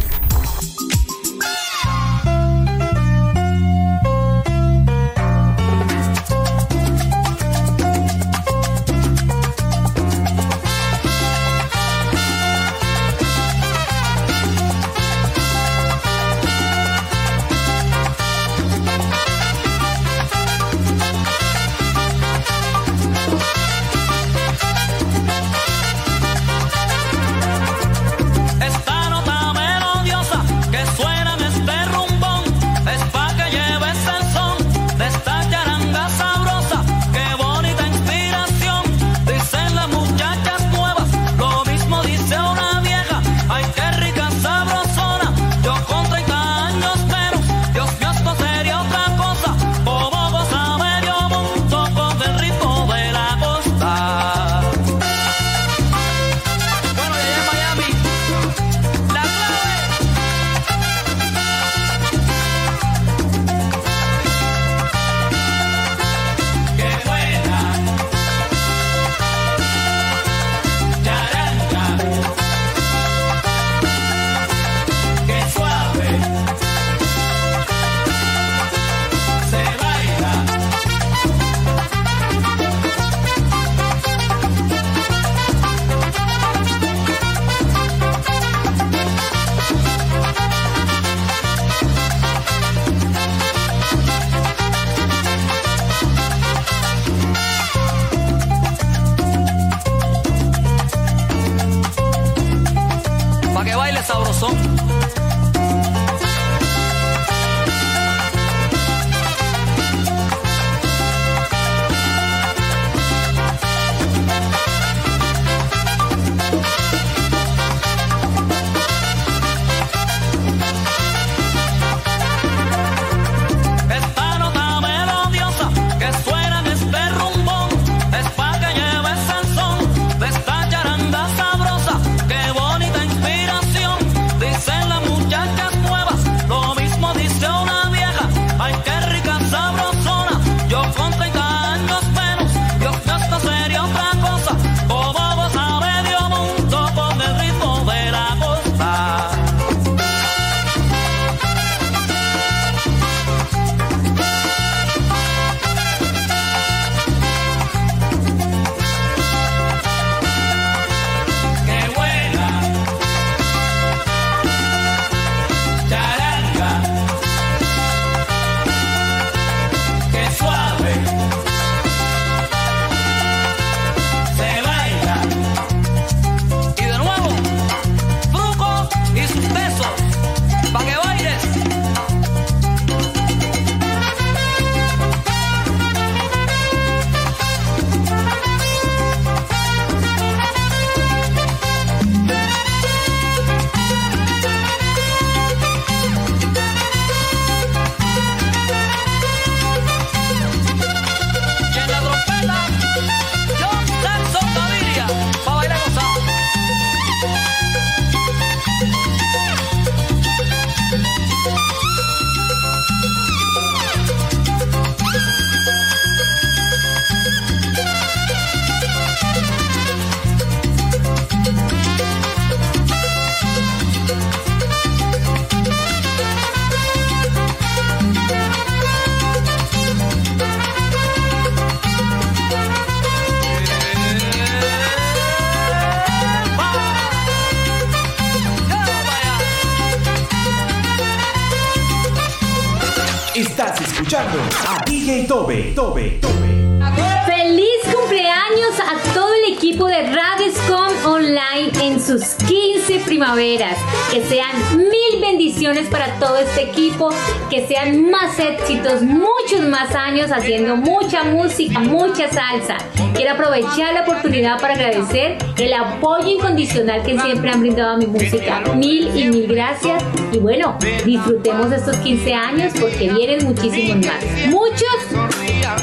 que 257.55 257.67
sean 257.67 258.09
más 258.11 258.37
éxitos, 258.37 259.01
muchos 259.01 259.61
más 259.69 259.95
años 259.95 260.29
haciendo 260.29 260.75
mucha 260.75 261.23
música, 261.23 261.79
mucha 261.79 262.29
salsa. 262.29 262.75
Quiero 263.13 263.31
aprovechar 263.31 263.93
la 263.93 264.01
oportunidad 264.01 264.59
para 264.59 264.73
agradecer 264.73 265.37
el 265.57 265.73
apoyo 265.73 266.27
incondicional 266.27 267.01
que 267.03 267.17
siempre 267.17 267.49
han 267.49 267.61
brindado 267.61 267.91
a 267.91 267.97
mi 267.97 268.07
música. 268.07 268.61
Mil 268.75 269.09
y 269.15 269.29
mil 269.29 269.47
gracias. 269.47 270.03
Y 270.33 270.39
bueno, 270.39 270.77
disfrutemos 271.05 271.71
estos 271.71 271.95
15 271.97 272.33
años 272.33 272.73
porque 272.77 273.09
vienen 273.13 273.45
muchísimos 273.45 274.05
más. 274.05 274.21
Muchos 274.49 274.97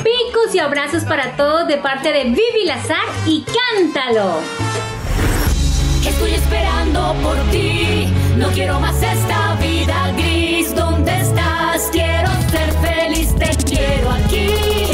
picos 0.05 0.55
y 0.55 0.59
abrazos 0.59 1.05
para 1.05 1.37
todos 1.37 1.69
de 1.69 1.79
parte 1.79 2.13
de 2.13 2.25
Vivi 2.25 2.67
Lazar 2.67 3.07
y 3.27 3.47
cántalo. 3.79 4.41
Estoy 6.07 6.35
esperando 6.35 7.15
por 7.23 7.37
ti, 7.51 8.09
no 8.37 8.49
quiero 8.49 8.79
más 8.79 9.03
esta 9.03 9.57
vida 9.59 10.13
gris 10.19 10.52
dónde 11.05 11.21
estás, 11.21 11.89
quiero 11.91 12.29
ser 12.51 12.73
feliz, 12.81 13.35
te 13.35 13.65
quiero 13.65 14.11
aquí. 14.11 14.92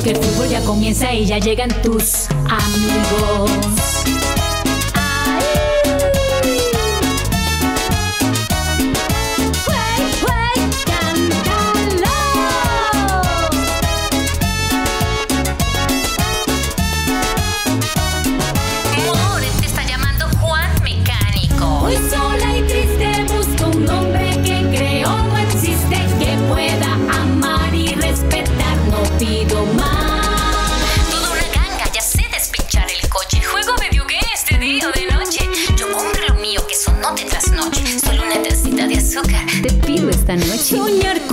porque 0.00 0.18
el 0.18 0.24
fútbol 0.24 0.48
ya 0.48 0.62
comienza 0.62 1.12
y 1.12 1.26
ya 1.26 1.38
llegan 1.38 1.68
tus 1.82 2.26
amigos. 2.30 3.79
esta 40.30 40.46
noche. 40.46 40.76
Soñar 40.76 41.26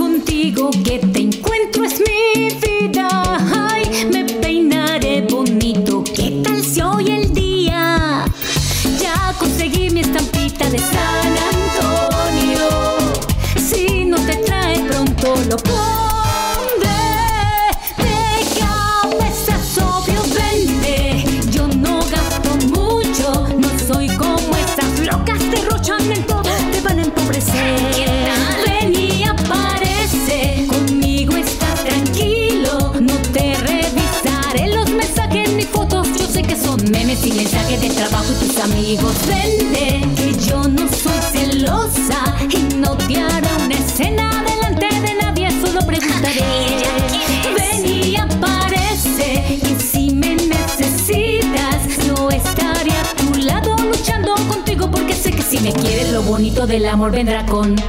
El 56.38 56.44
juguito 56.44 56.68
del 56.68 56.86
amor 56.86 57.10
vendrá 57.10 57.44
conmigo. 57.46 57.80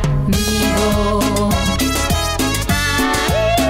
¡Arí! 2.67 3.61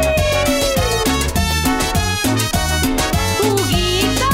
¡Juguito! 3.41 4.29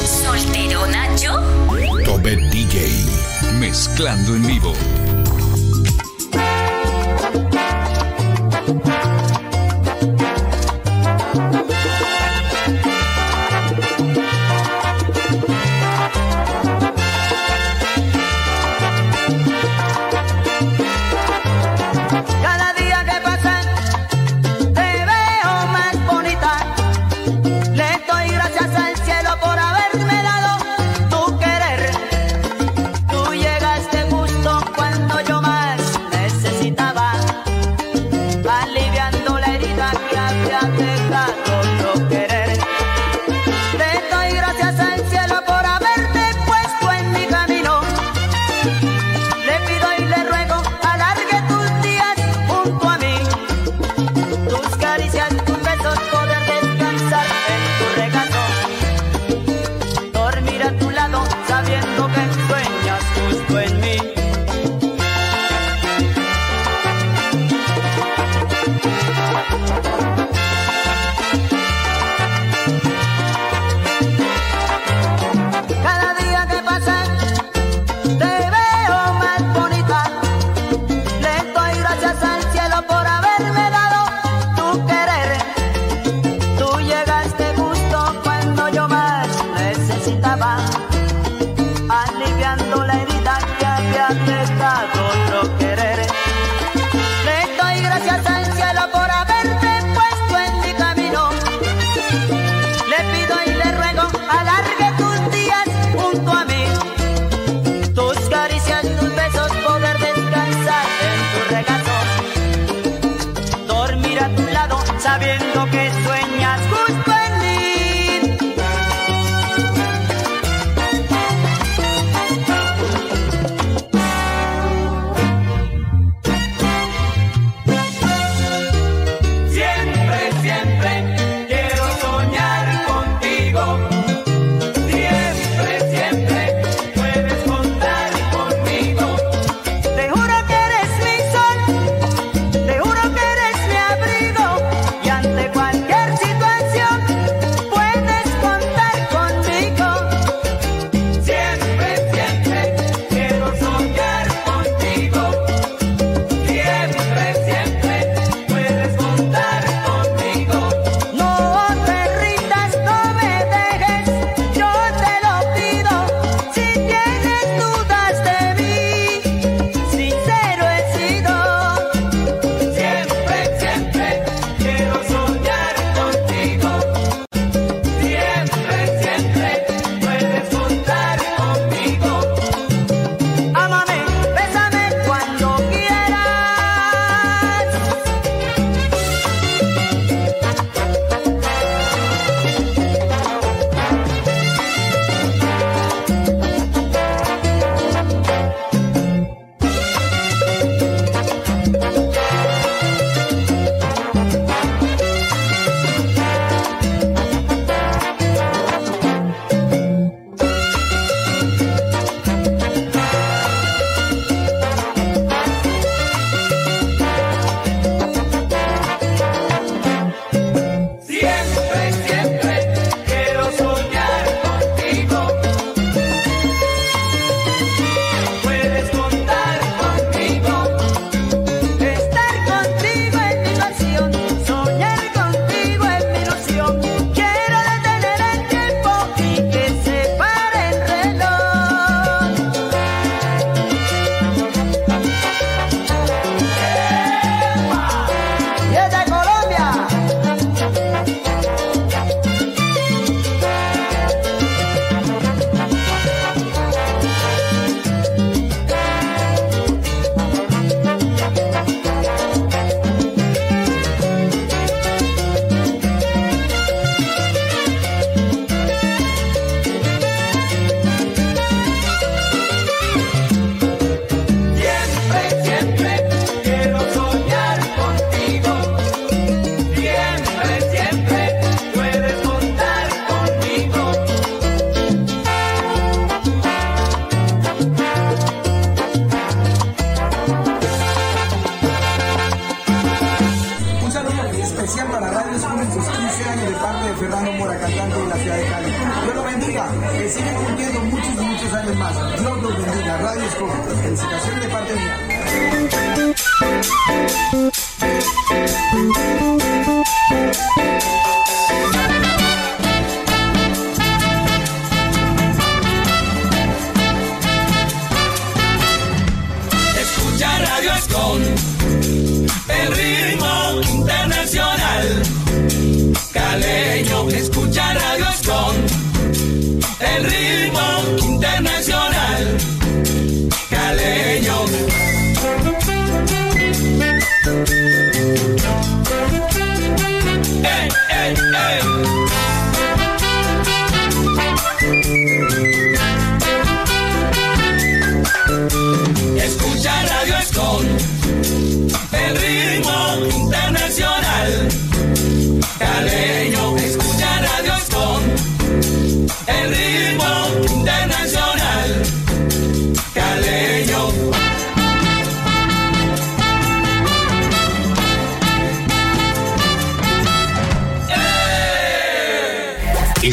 ¿Soltero, 0.07 0.87
Nacho? 0.87 1.33
Tobet 2.07 2.41
DJ. 2.51 2.89
Mezclando 3.59 4.35
en 4.37 4.47
vivo. 4.47 4.73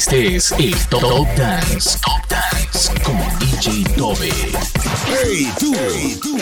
Este 0.09 0.37
es 0.37 0.51
el 0.53 0.73
Top 0.87 1.27
Dance, 1.35 1.99
Top 1.99 2.29
Dance, 2.29 2.93
como 3.03 3.25
DJ 3.39 3.83
Dove. 3.97 4.31
Hey 5.05 5.51
tú, 5.59 5.73
hey, 5.75 6.17
tú. 6.23 6.37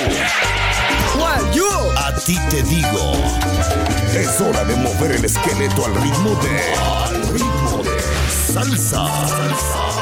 ¿Cuál 1.17 1.51
yo? 1.51 1.67
A 1.97 2.13
ti 2.13 2.37
te 2.51 2.61
digo, 2.61 3.13
es 4.13 4.39
hora 4.39 4.63
de 4.65 4.75
mover 4.75 5.13
el 5.13 5.25
esqueleto 5.25 5.83
al 5.83 5.95
ritmo 5.95 6.39
de, 6.43 6.75
al 6.75 7.27
ritmo 7.33 7.81
de 7.81 8.53
salsa, 8.53 9.27
salsa. 9.27 9.94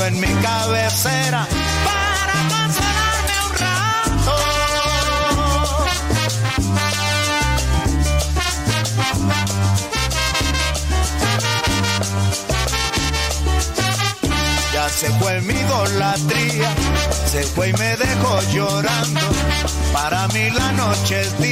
En 0.00 0.18
mi 0.18 0.26
cabecera 0.42 1.46
para 1.84 2.32
consolarme 2.48 3.34
un 3.46 3.52
rato. 3.58 4.36
Ya 14.72 14.88
se 14.88 15.10
fue 15.18 15.40
mi 15.42 15.54
idolatría, 15.54 16.74
se 17.30 17.42
fue 17.42 17.68
y 17.68 17.72
me 17.74 17.96
dejó 17.96 18.40
llorando. 18.50 19.20
Para 19.92 20.26
mí 20.28 20.48
la 20.50 20.72
noche 20.72 21.20
es 21.20 21.38
día. 21.38 21.51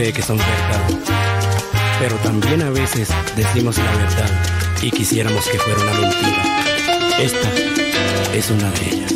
Cree 0.00 0.12
que 0.14 0.22
son 0.22 0.38
verdad. 0.38 0.80
Pero 2.00 2.16
también 2.16 2.62
a 2.62 2.70
veces 2.70 3.08
decimos 3.36 3.76
la 3.76 3.92
verdad 3.96 4.30
y 4.80 4.90
quisiéramos 4.90 5.46
que 5.46 5.58
fuera 5.58 5.78
una 5.78 5.92
mentira. 5.92 6.42
Esta 7.18 8.34
es 8.34 8.50
una 8.50 8.70
de 8.70 8.88
ellas. 8.88 9.14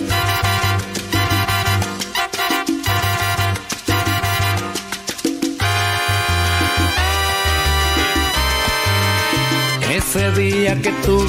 Ese 9.91 10.31
día 10.33 10.83
que 10.83 10.93
tú 11.07 11.27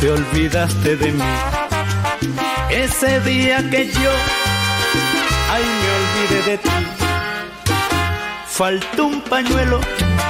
te 0.00 0.10
olvidaste 0.10 0.96
de 0.96 1.12
mí. 1.12 1.24
Ese 2.68 3.20
día 3.20 3.70
que 3.70 3.86
yo, 3.86 4.12
ay, 5.50 5.64
me 5.80 5.88
olvidé 5.98 6.50
de 6.50 6.58
ti. 6.58 7.07
Faltó 8.58 9.06
un 9.06 9.20
pañuelo 9.20 9.80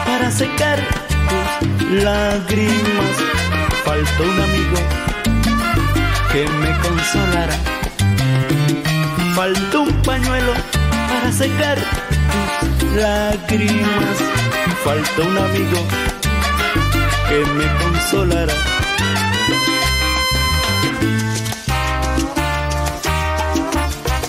para 0.04 0.30
secar 0.30 0.78
tus 1.78 1.90
lágrimas. 2.02 3.16
Faltó 3.86 4.22
un 4.22 4.40
amigo 4.42 4.78
que 6.30 6.46
me 6.46 6.78
consolara. 6.86 7.56
Faltó 9.34 9.80
un 9.80 10.02
pañuelo 10.02 10.52
para 11.08 11.32
secar 11.32 11.78
tus 12.78 12.92
lágrimas. 12.92 14.18
Faltó 14.84 15.22
un 15.22 15.38
amigo 15.38 15.78
que 17.30 17.38
me 17.54 17.82
consolará. 17.82 18.52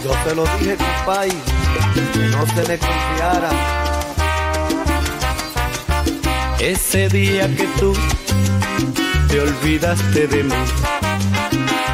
Yo 0.01 0.11
te 0.23 0.35
lo 0.35 0.45
dije, 0.57 0.77
compay, 0.77 1.29
que 2.13 2.19
no 2.29 2.45
se 2.45 2.65
me 2.65 2.77
confiara. 2.77 3.78
Ese 6.59 7.07
día 7.07 7.47
que 7.55 7.65
tú 7.79 7.93
te 9.29 9.39
olvidaste 9.39 10.27
de 10.27 10.43
mí. 10.43 10.53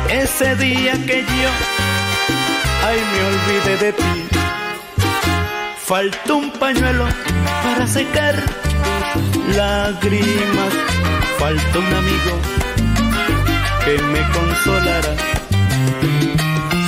Ese 0.09 0.55
día 0.55 0.93
que 1.05 1.21
yo, 1.21 1.49
ay, 2.83 2.97
me 3.11 3.21
olvidé 3.27 3.85
de 3.85 3.93
ti. 3.93 4.27
Faltó 5.77 6.37
un 6.37 6.51
pañuelo 6.51 7.05
para 7.63 7.85
secar 7.85 8.41
lágrimas. 9.55 10.73
Faltó 11.37 11.79
un 11.79 11.93
amigo 11.93 12.39
que 13.85 14.01
me 14.01 14.21
consolara. 14.31 15.15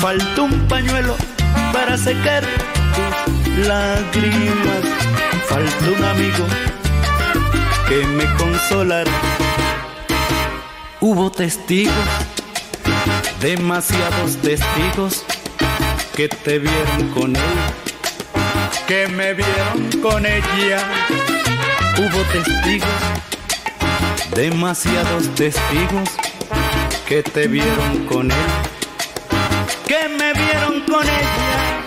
Faltó 0.02 0.46
un 0.46 0.68
pañuelo 0.68 1.16
para 1.72 1.96
secar 1.96 2.44
lágrimas. 3.68 4.82
Faltó 5.48 5.94
un 5.96 6.04
amigo 6.04 6.48
que 7.88 8.06
me 8.06 8.26
consolara. 8.36 9.12
Hubo 11.00 11.32
testigos, 11.32 11.94
demasiados 13.40 14.38
testigos 14.38 15.24
que 16.16 16.28
te 16.28 16.60
vieron 16.60 17.10
con 17.14 17.36
él, 17.36 17.58
que 18.88 19.08
me 19.08 19.34
vieron 19.34 20.02
con 20.02 20.26
ella. 20.26 20.80
Hubo 21.98 22.22
testigos, 22.34 22.90
demasiados 24.36 25.34
testigos 25.36 26.10
que 27.08 27.24
te 27.24 27.48
vieron 27.48 28.06
con 28.06 28.32
él, 28.32 28.52
que 29.88 30.10
me 30.10 30.34
vieron 30.34 30.82
con 30.82 31.04
ella. 31.04 31.82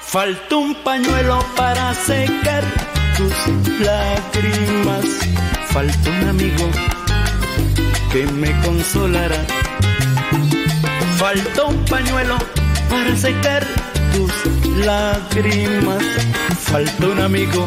Faltó 0.00 0.60
un 0.60 0.74
pañuelo 0.76 1.44
para 1.56 1.92
secar 1.94 2.83
tus 3.16 3.80
lágrimas. 3.80 5.04
Faltó 5.68 6.10
un 6.10 6.28
amigo 6.28 6.70
que 8.12 8.26
me 8.26 8.50
consolara. 8.60 9.44
Faltó 11.18 11.68
un 11.68 11.84
pañuelo 11.84 12.36
para 12.88 13.16
secar 13.16 13.66
tus 14.12 14.32
lágrimas. 14.84 16.02
Faltó 16.60 17.12
un 17.12 17.20
amigo 17.20 17.66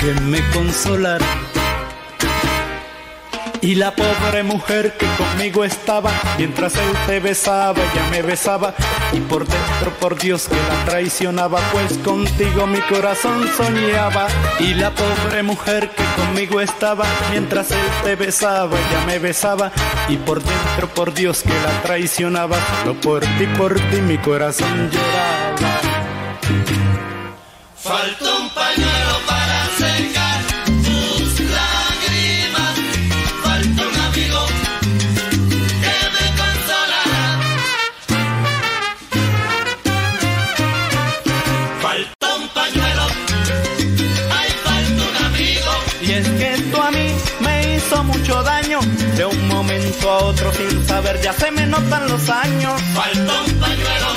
que 0.00 0.12
me 0.22 0.40
consolara. 0.50 1.49
Y 3.62 3.74
la 3.74 3.94
pobre 3.94 4.42
mujer 4.42 4.96
que 4.96 5.06
conmigo 5.18 5.64
estaba, 5.64 6.10
mientras 6.38 6.74
él 6.76 6.92
te 7.06 7.20
besaba, 7.20 7.78
ella 7.78 8.08
me 8.10 8.22
besaba. 8.22 8.74
Y 9.12 9.20
por 9.20 9.46
dentro, 9.46 9.90
por 10.00 10.18
Dios, 10.18 10.48
que 10.48 10.56
la 10.56 10.84
traicionaba, 10.86 11.60
pues 11.70 11.98
contigo 11.98 12.66
mi 12.66 12.80
corazón 12.80 13.46
soñaba. 13.54 14.28
Y 14.60 14.74
la 14.74 14.90
pobre 14.94 15.42
mujer 15.42 15.90
que 15.90 16.04
conmigo 16.16 16.62
estaba, 16.62 17.04
mientras 17.30 17.70
él 17.70 17.86
te 18.02 18.16
besaba, 18.16 18.78
ella 18.78 19.04
me 19.06 19.18
besaba. 19.18 19.70
Y 20.08 20.16
por 20.16 20.42
dentro, 20.42 20.88
por 20.94 21.12
Dios, 21.12 21.42
que 21.42 21.50
la 21.50 21.82
traicionaba. 21.82 22.56
Solo 22.80 22.98
por 22.98 23.20
ti, 23.20 23.46
por 23.58 23.74
ti, 23.74 24.00
mi 24.00 24.16
corazón 24.16 24.90
lloraba. 24.90 25.80
Faltó 27.76 28.38
un 28.38 28.50
pañuelo 28.54 28.89
momento 49.90 50.10
a 50.10 50.18
otro 50.24 50.52
sin 50.52 50.86
saber 50.86 51.20
ya 51.20 51.32
se 51.32 51.50
me 51.50 51.66
notan 51.66 52.08
los 52.08 52.28
años. 52.28 52.80
Faltó 52.94 53.44
un 53.46 53.54
pañuelo. 53.60 54.08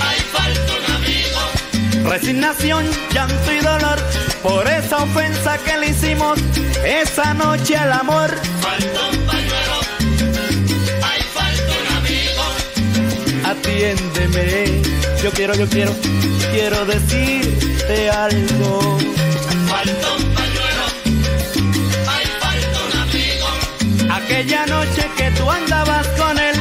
Ay, 0.00 0.18
faltó 0.32 0.72
un 0.78 0.92
amigo. 0.94 2.10
Resignación, 2.10 2.86
llanto 3.12 3.52
y 3.52 3.58
dolor 3.60 3.98
por 4.42 4.68
esa 4.68 4.98
ofensa 4.98 5.58
que 5.58 5.78
le 5.78 5.88
hicimos 5.88 6.38
esa 6.84 7.34
noche 7.34 7.76
al 7.76 7.92
amor. 7.92 8.30
Faltó 8.60 9.08
un 9.10 9.26
pañuelo. 9.26 9.76
Ay, 11.02 11.22
faltó 11.34 11.72
un 11.82 11.88
amigo. 11.98 12.44
Atiéndeme, 13.50 14.82
yo 15.22 15.30
quiero, 15.32 15.54
yo 15.54 15.68
quiero, 15.68 15.92
quiero 16.52 16.84
decirte 16.86 18.10
algo. 18.10 18.98
Aquella 24.34 24.66
noche 24.66 25.08
que 25.16 25.30
tú 25.30 25.48
andabas 25.48 26.08
con 26.18 26.36
él, 26.36 26.56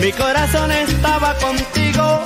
mi 0.00 0.10
corazón 0.12 0.72
estaba 0.72 1.34
contigo. 1.34 2.24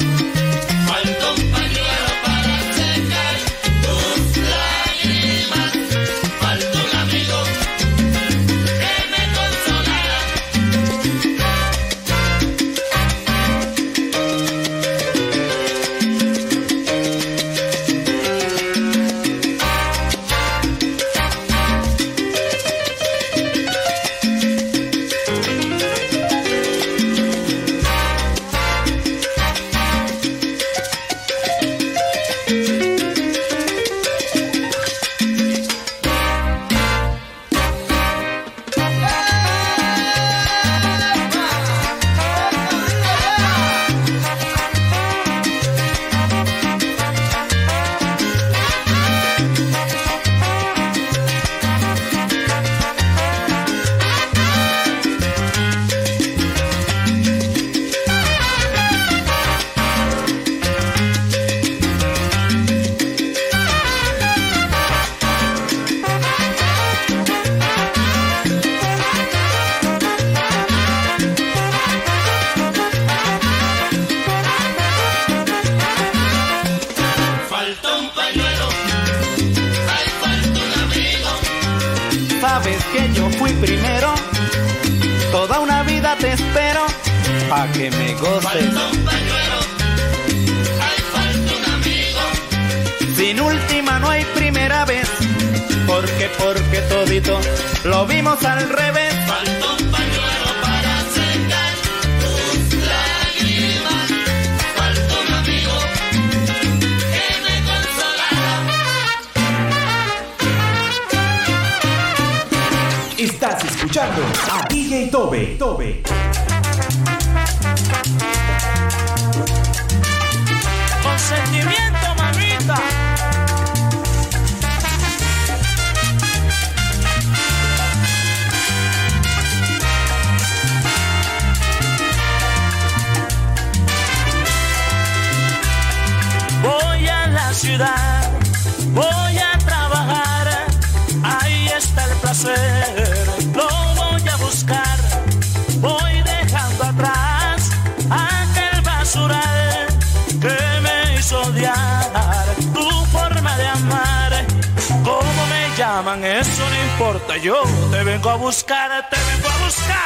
yo 157.43 157.63
te 157.91 158.05
vengo 158.05 158.31
a 158.31 158.37
buscar, 158.37 159.09
te 159.09 159.17
vengo 159.17 159.49
a 159.49 159.65
buscar. 159.65 160.05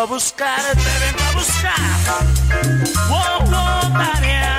vengo 0.00 0.12
a 0.12 0.14
buscar, 0.14 0.60
te 0.60 0.98
vengo 1.04 1.22
a 1.22 1.32
buscar. 1.32 1.74
Wow, 3.08 3.50
wow, 3.50 3.92
tarea. 3.92 4.49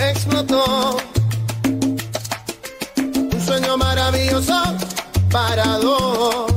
explotó. 0.00 0.96
Un 3.32 3.40
sueño 3.44 3.76
maravilloso 3.76 4.54
para 5.30 5.64
dos. 5.78 6.52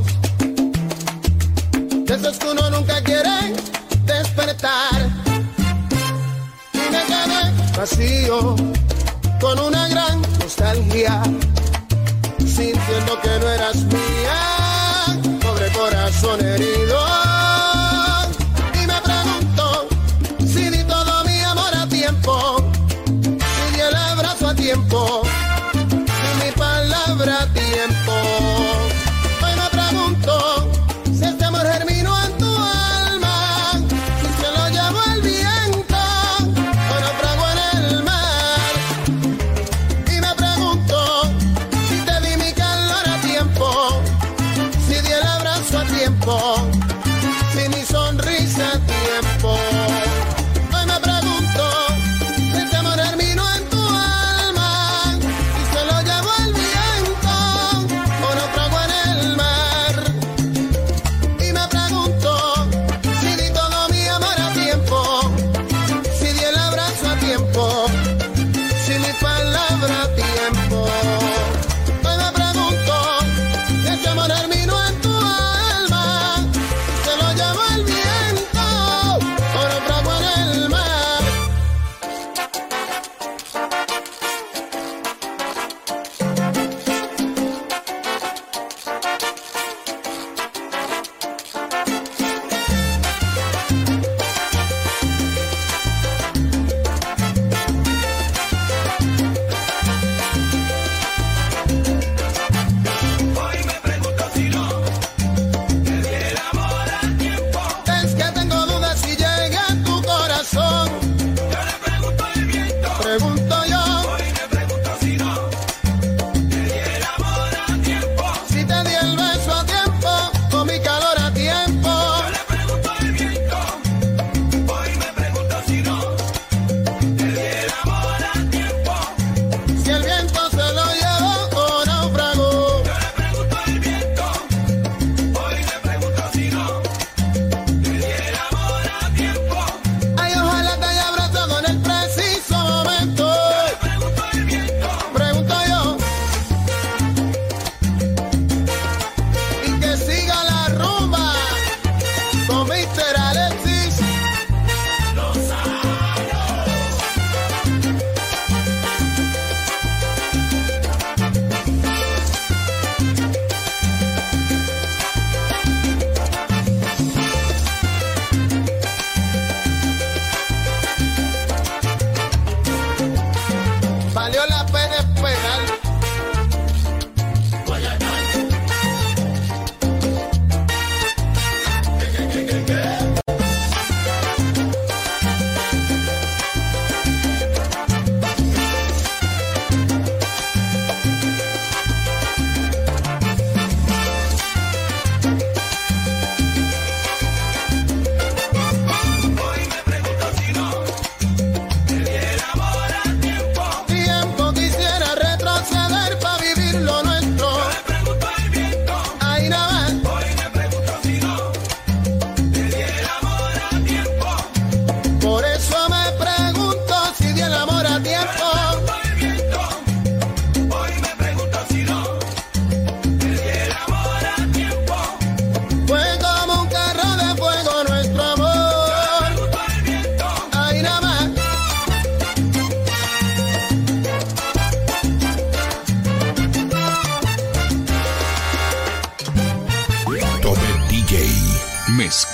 De 2.05 2.13
esos 2.15 2.37
que 2.37 2.47
uno 2.49 2.69
nunca 2.69 3.01
quiere 3.03 3.53
despertar. 4.05 5.09
Y 6.73 6.77
Me 6.77 7.03
quedé 7.09 7.77
vacío 7.77 8.55
con 9.39 9.59
una 9.59 9.87
gran 9.87 10.21
nostalgia. 10.39 11.21
Sintiendo 12.39 13.19
que 13.21 13.39
no 13.39 13.49
eras 13.49 13.75
mía, 13.85 15.19
pobre 15.41 15.71
corazón 15.71 16.45
herido. 16.45 17.20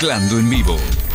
Mezclando 0.08 0.40
en 0.40 0.50
vivo. 0.50 1.07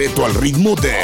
Esqueleto 0.00 0.24
al 0.24 0.34
ritmo 0.34 0.74
de. 0.76 0.99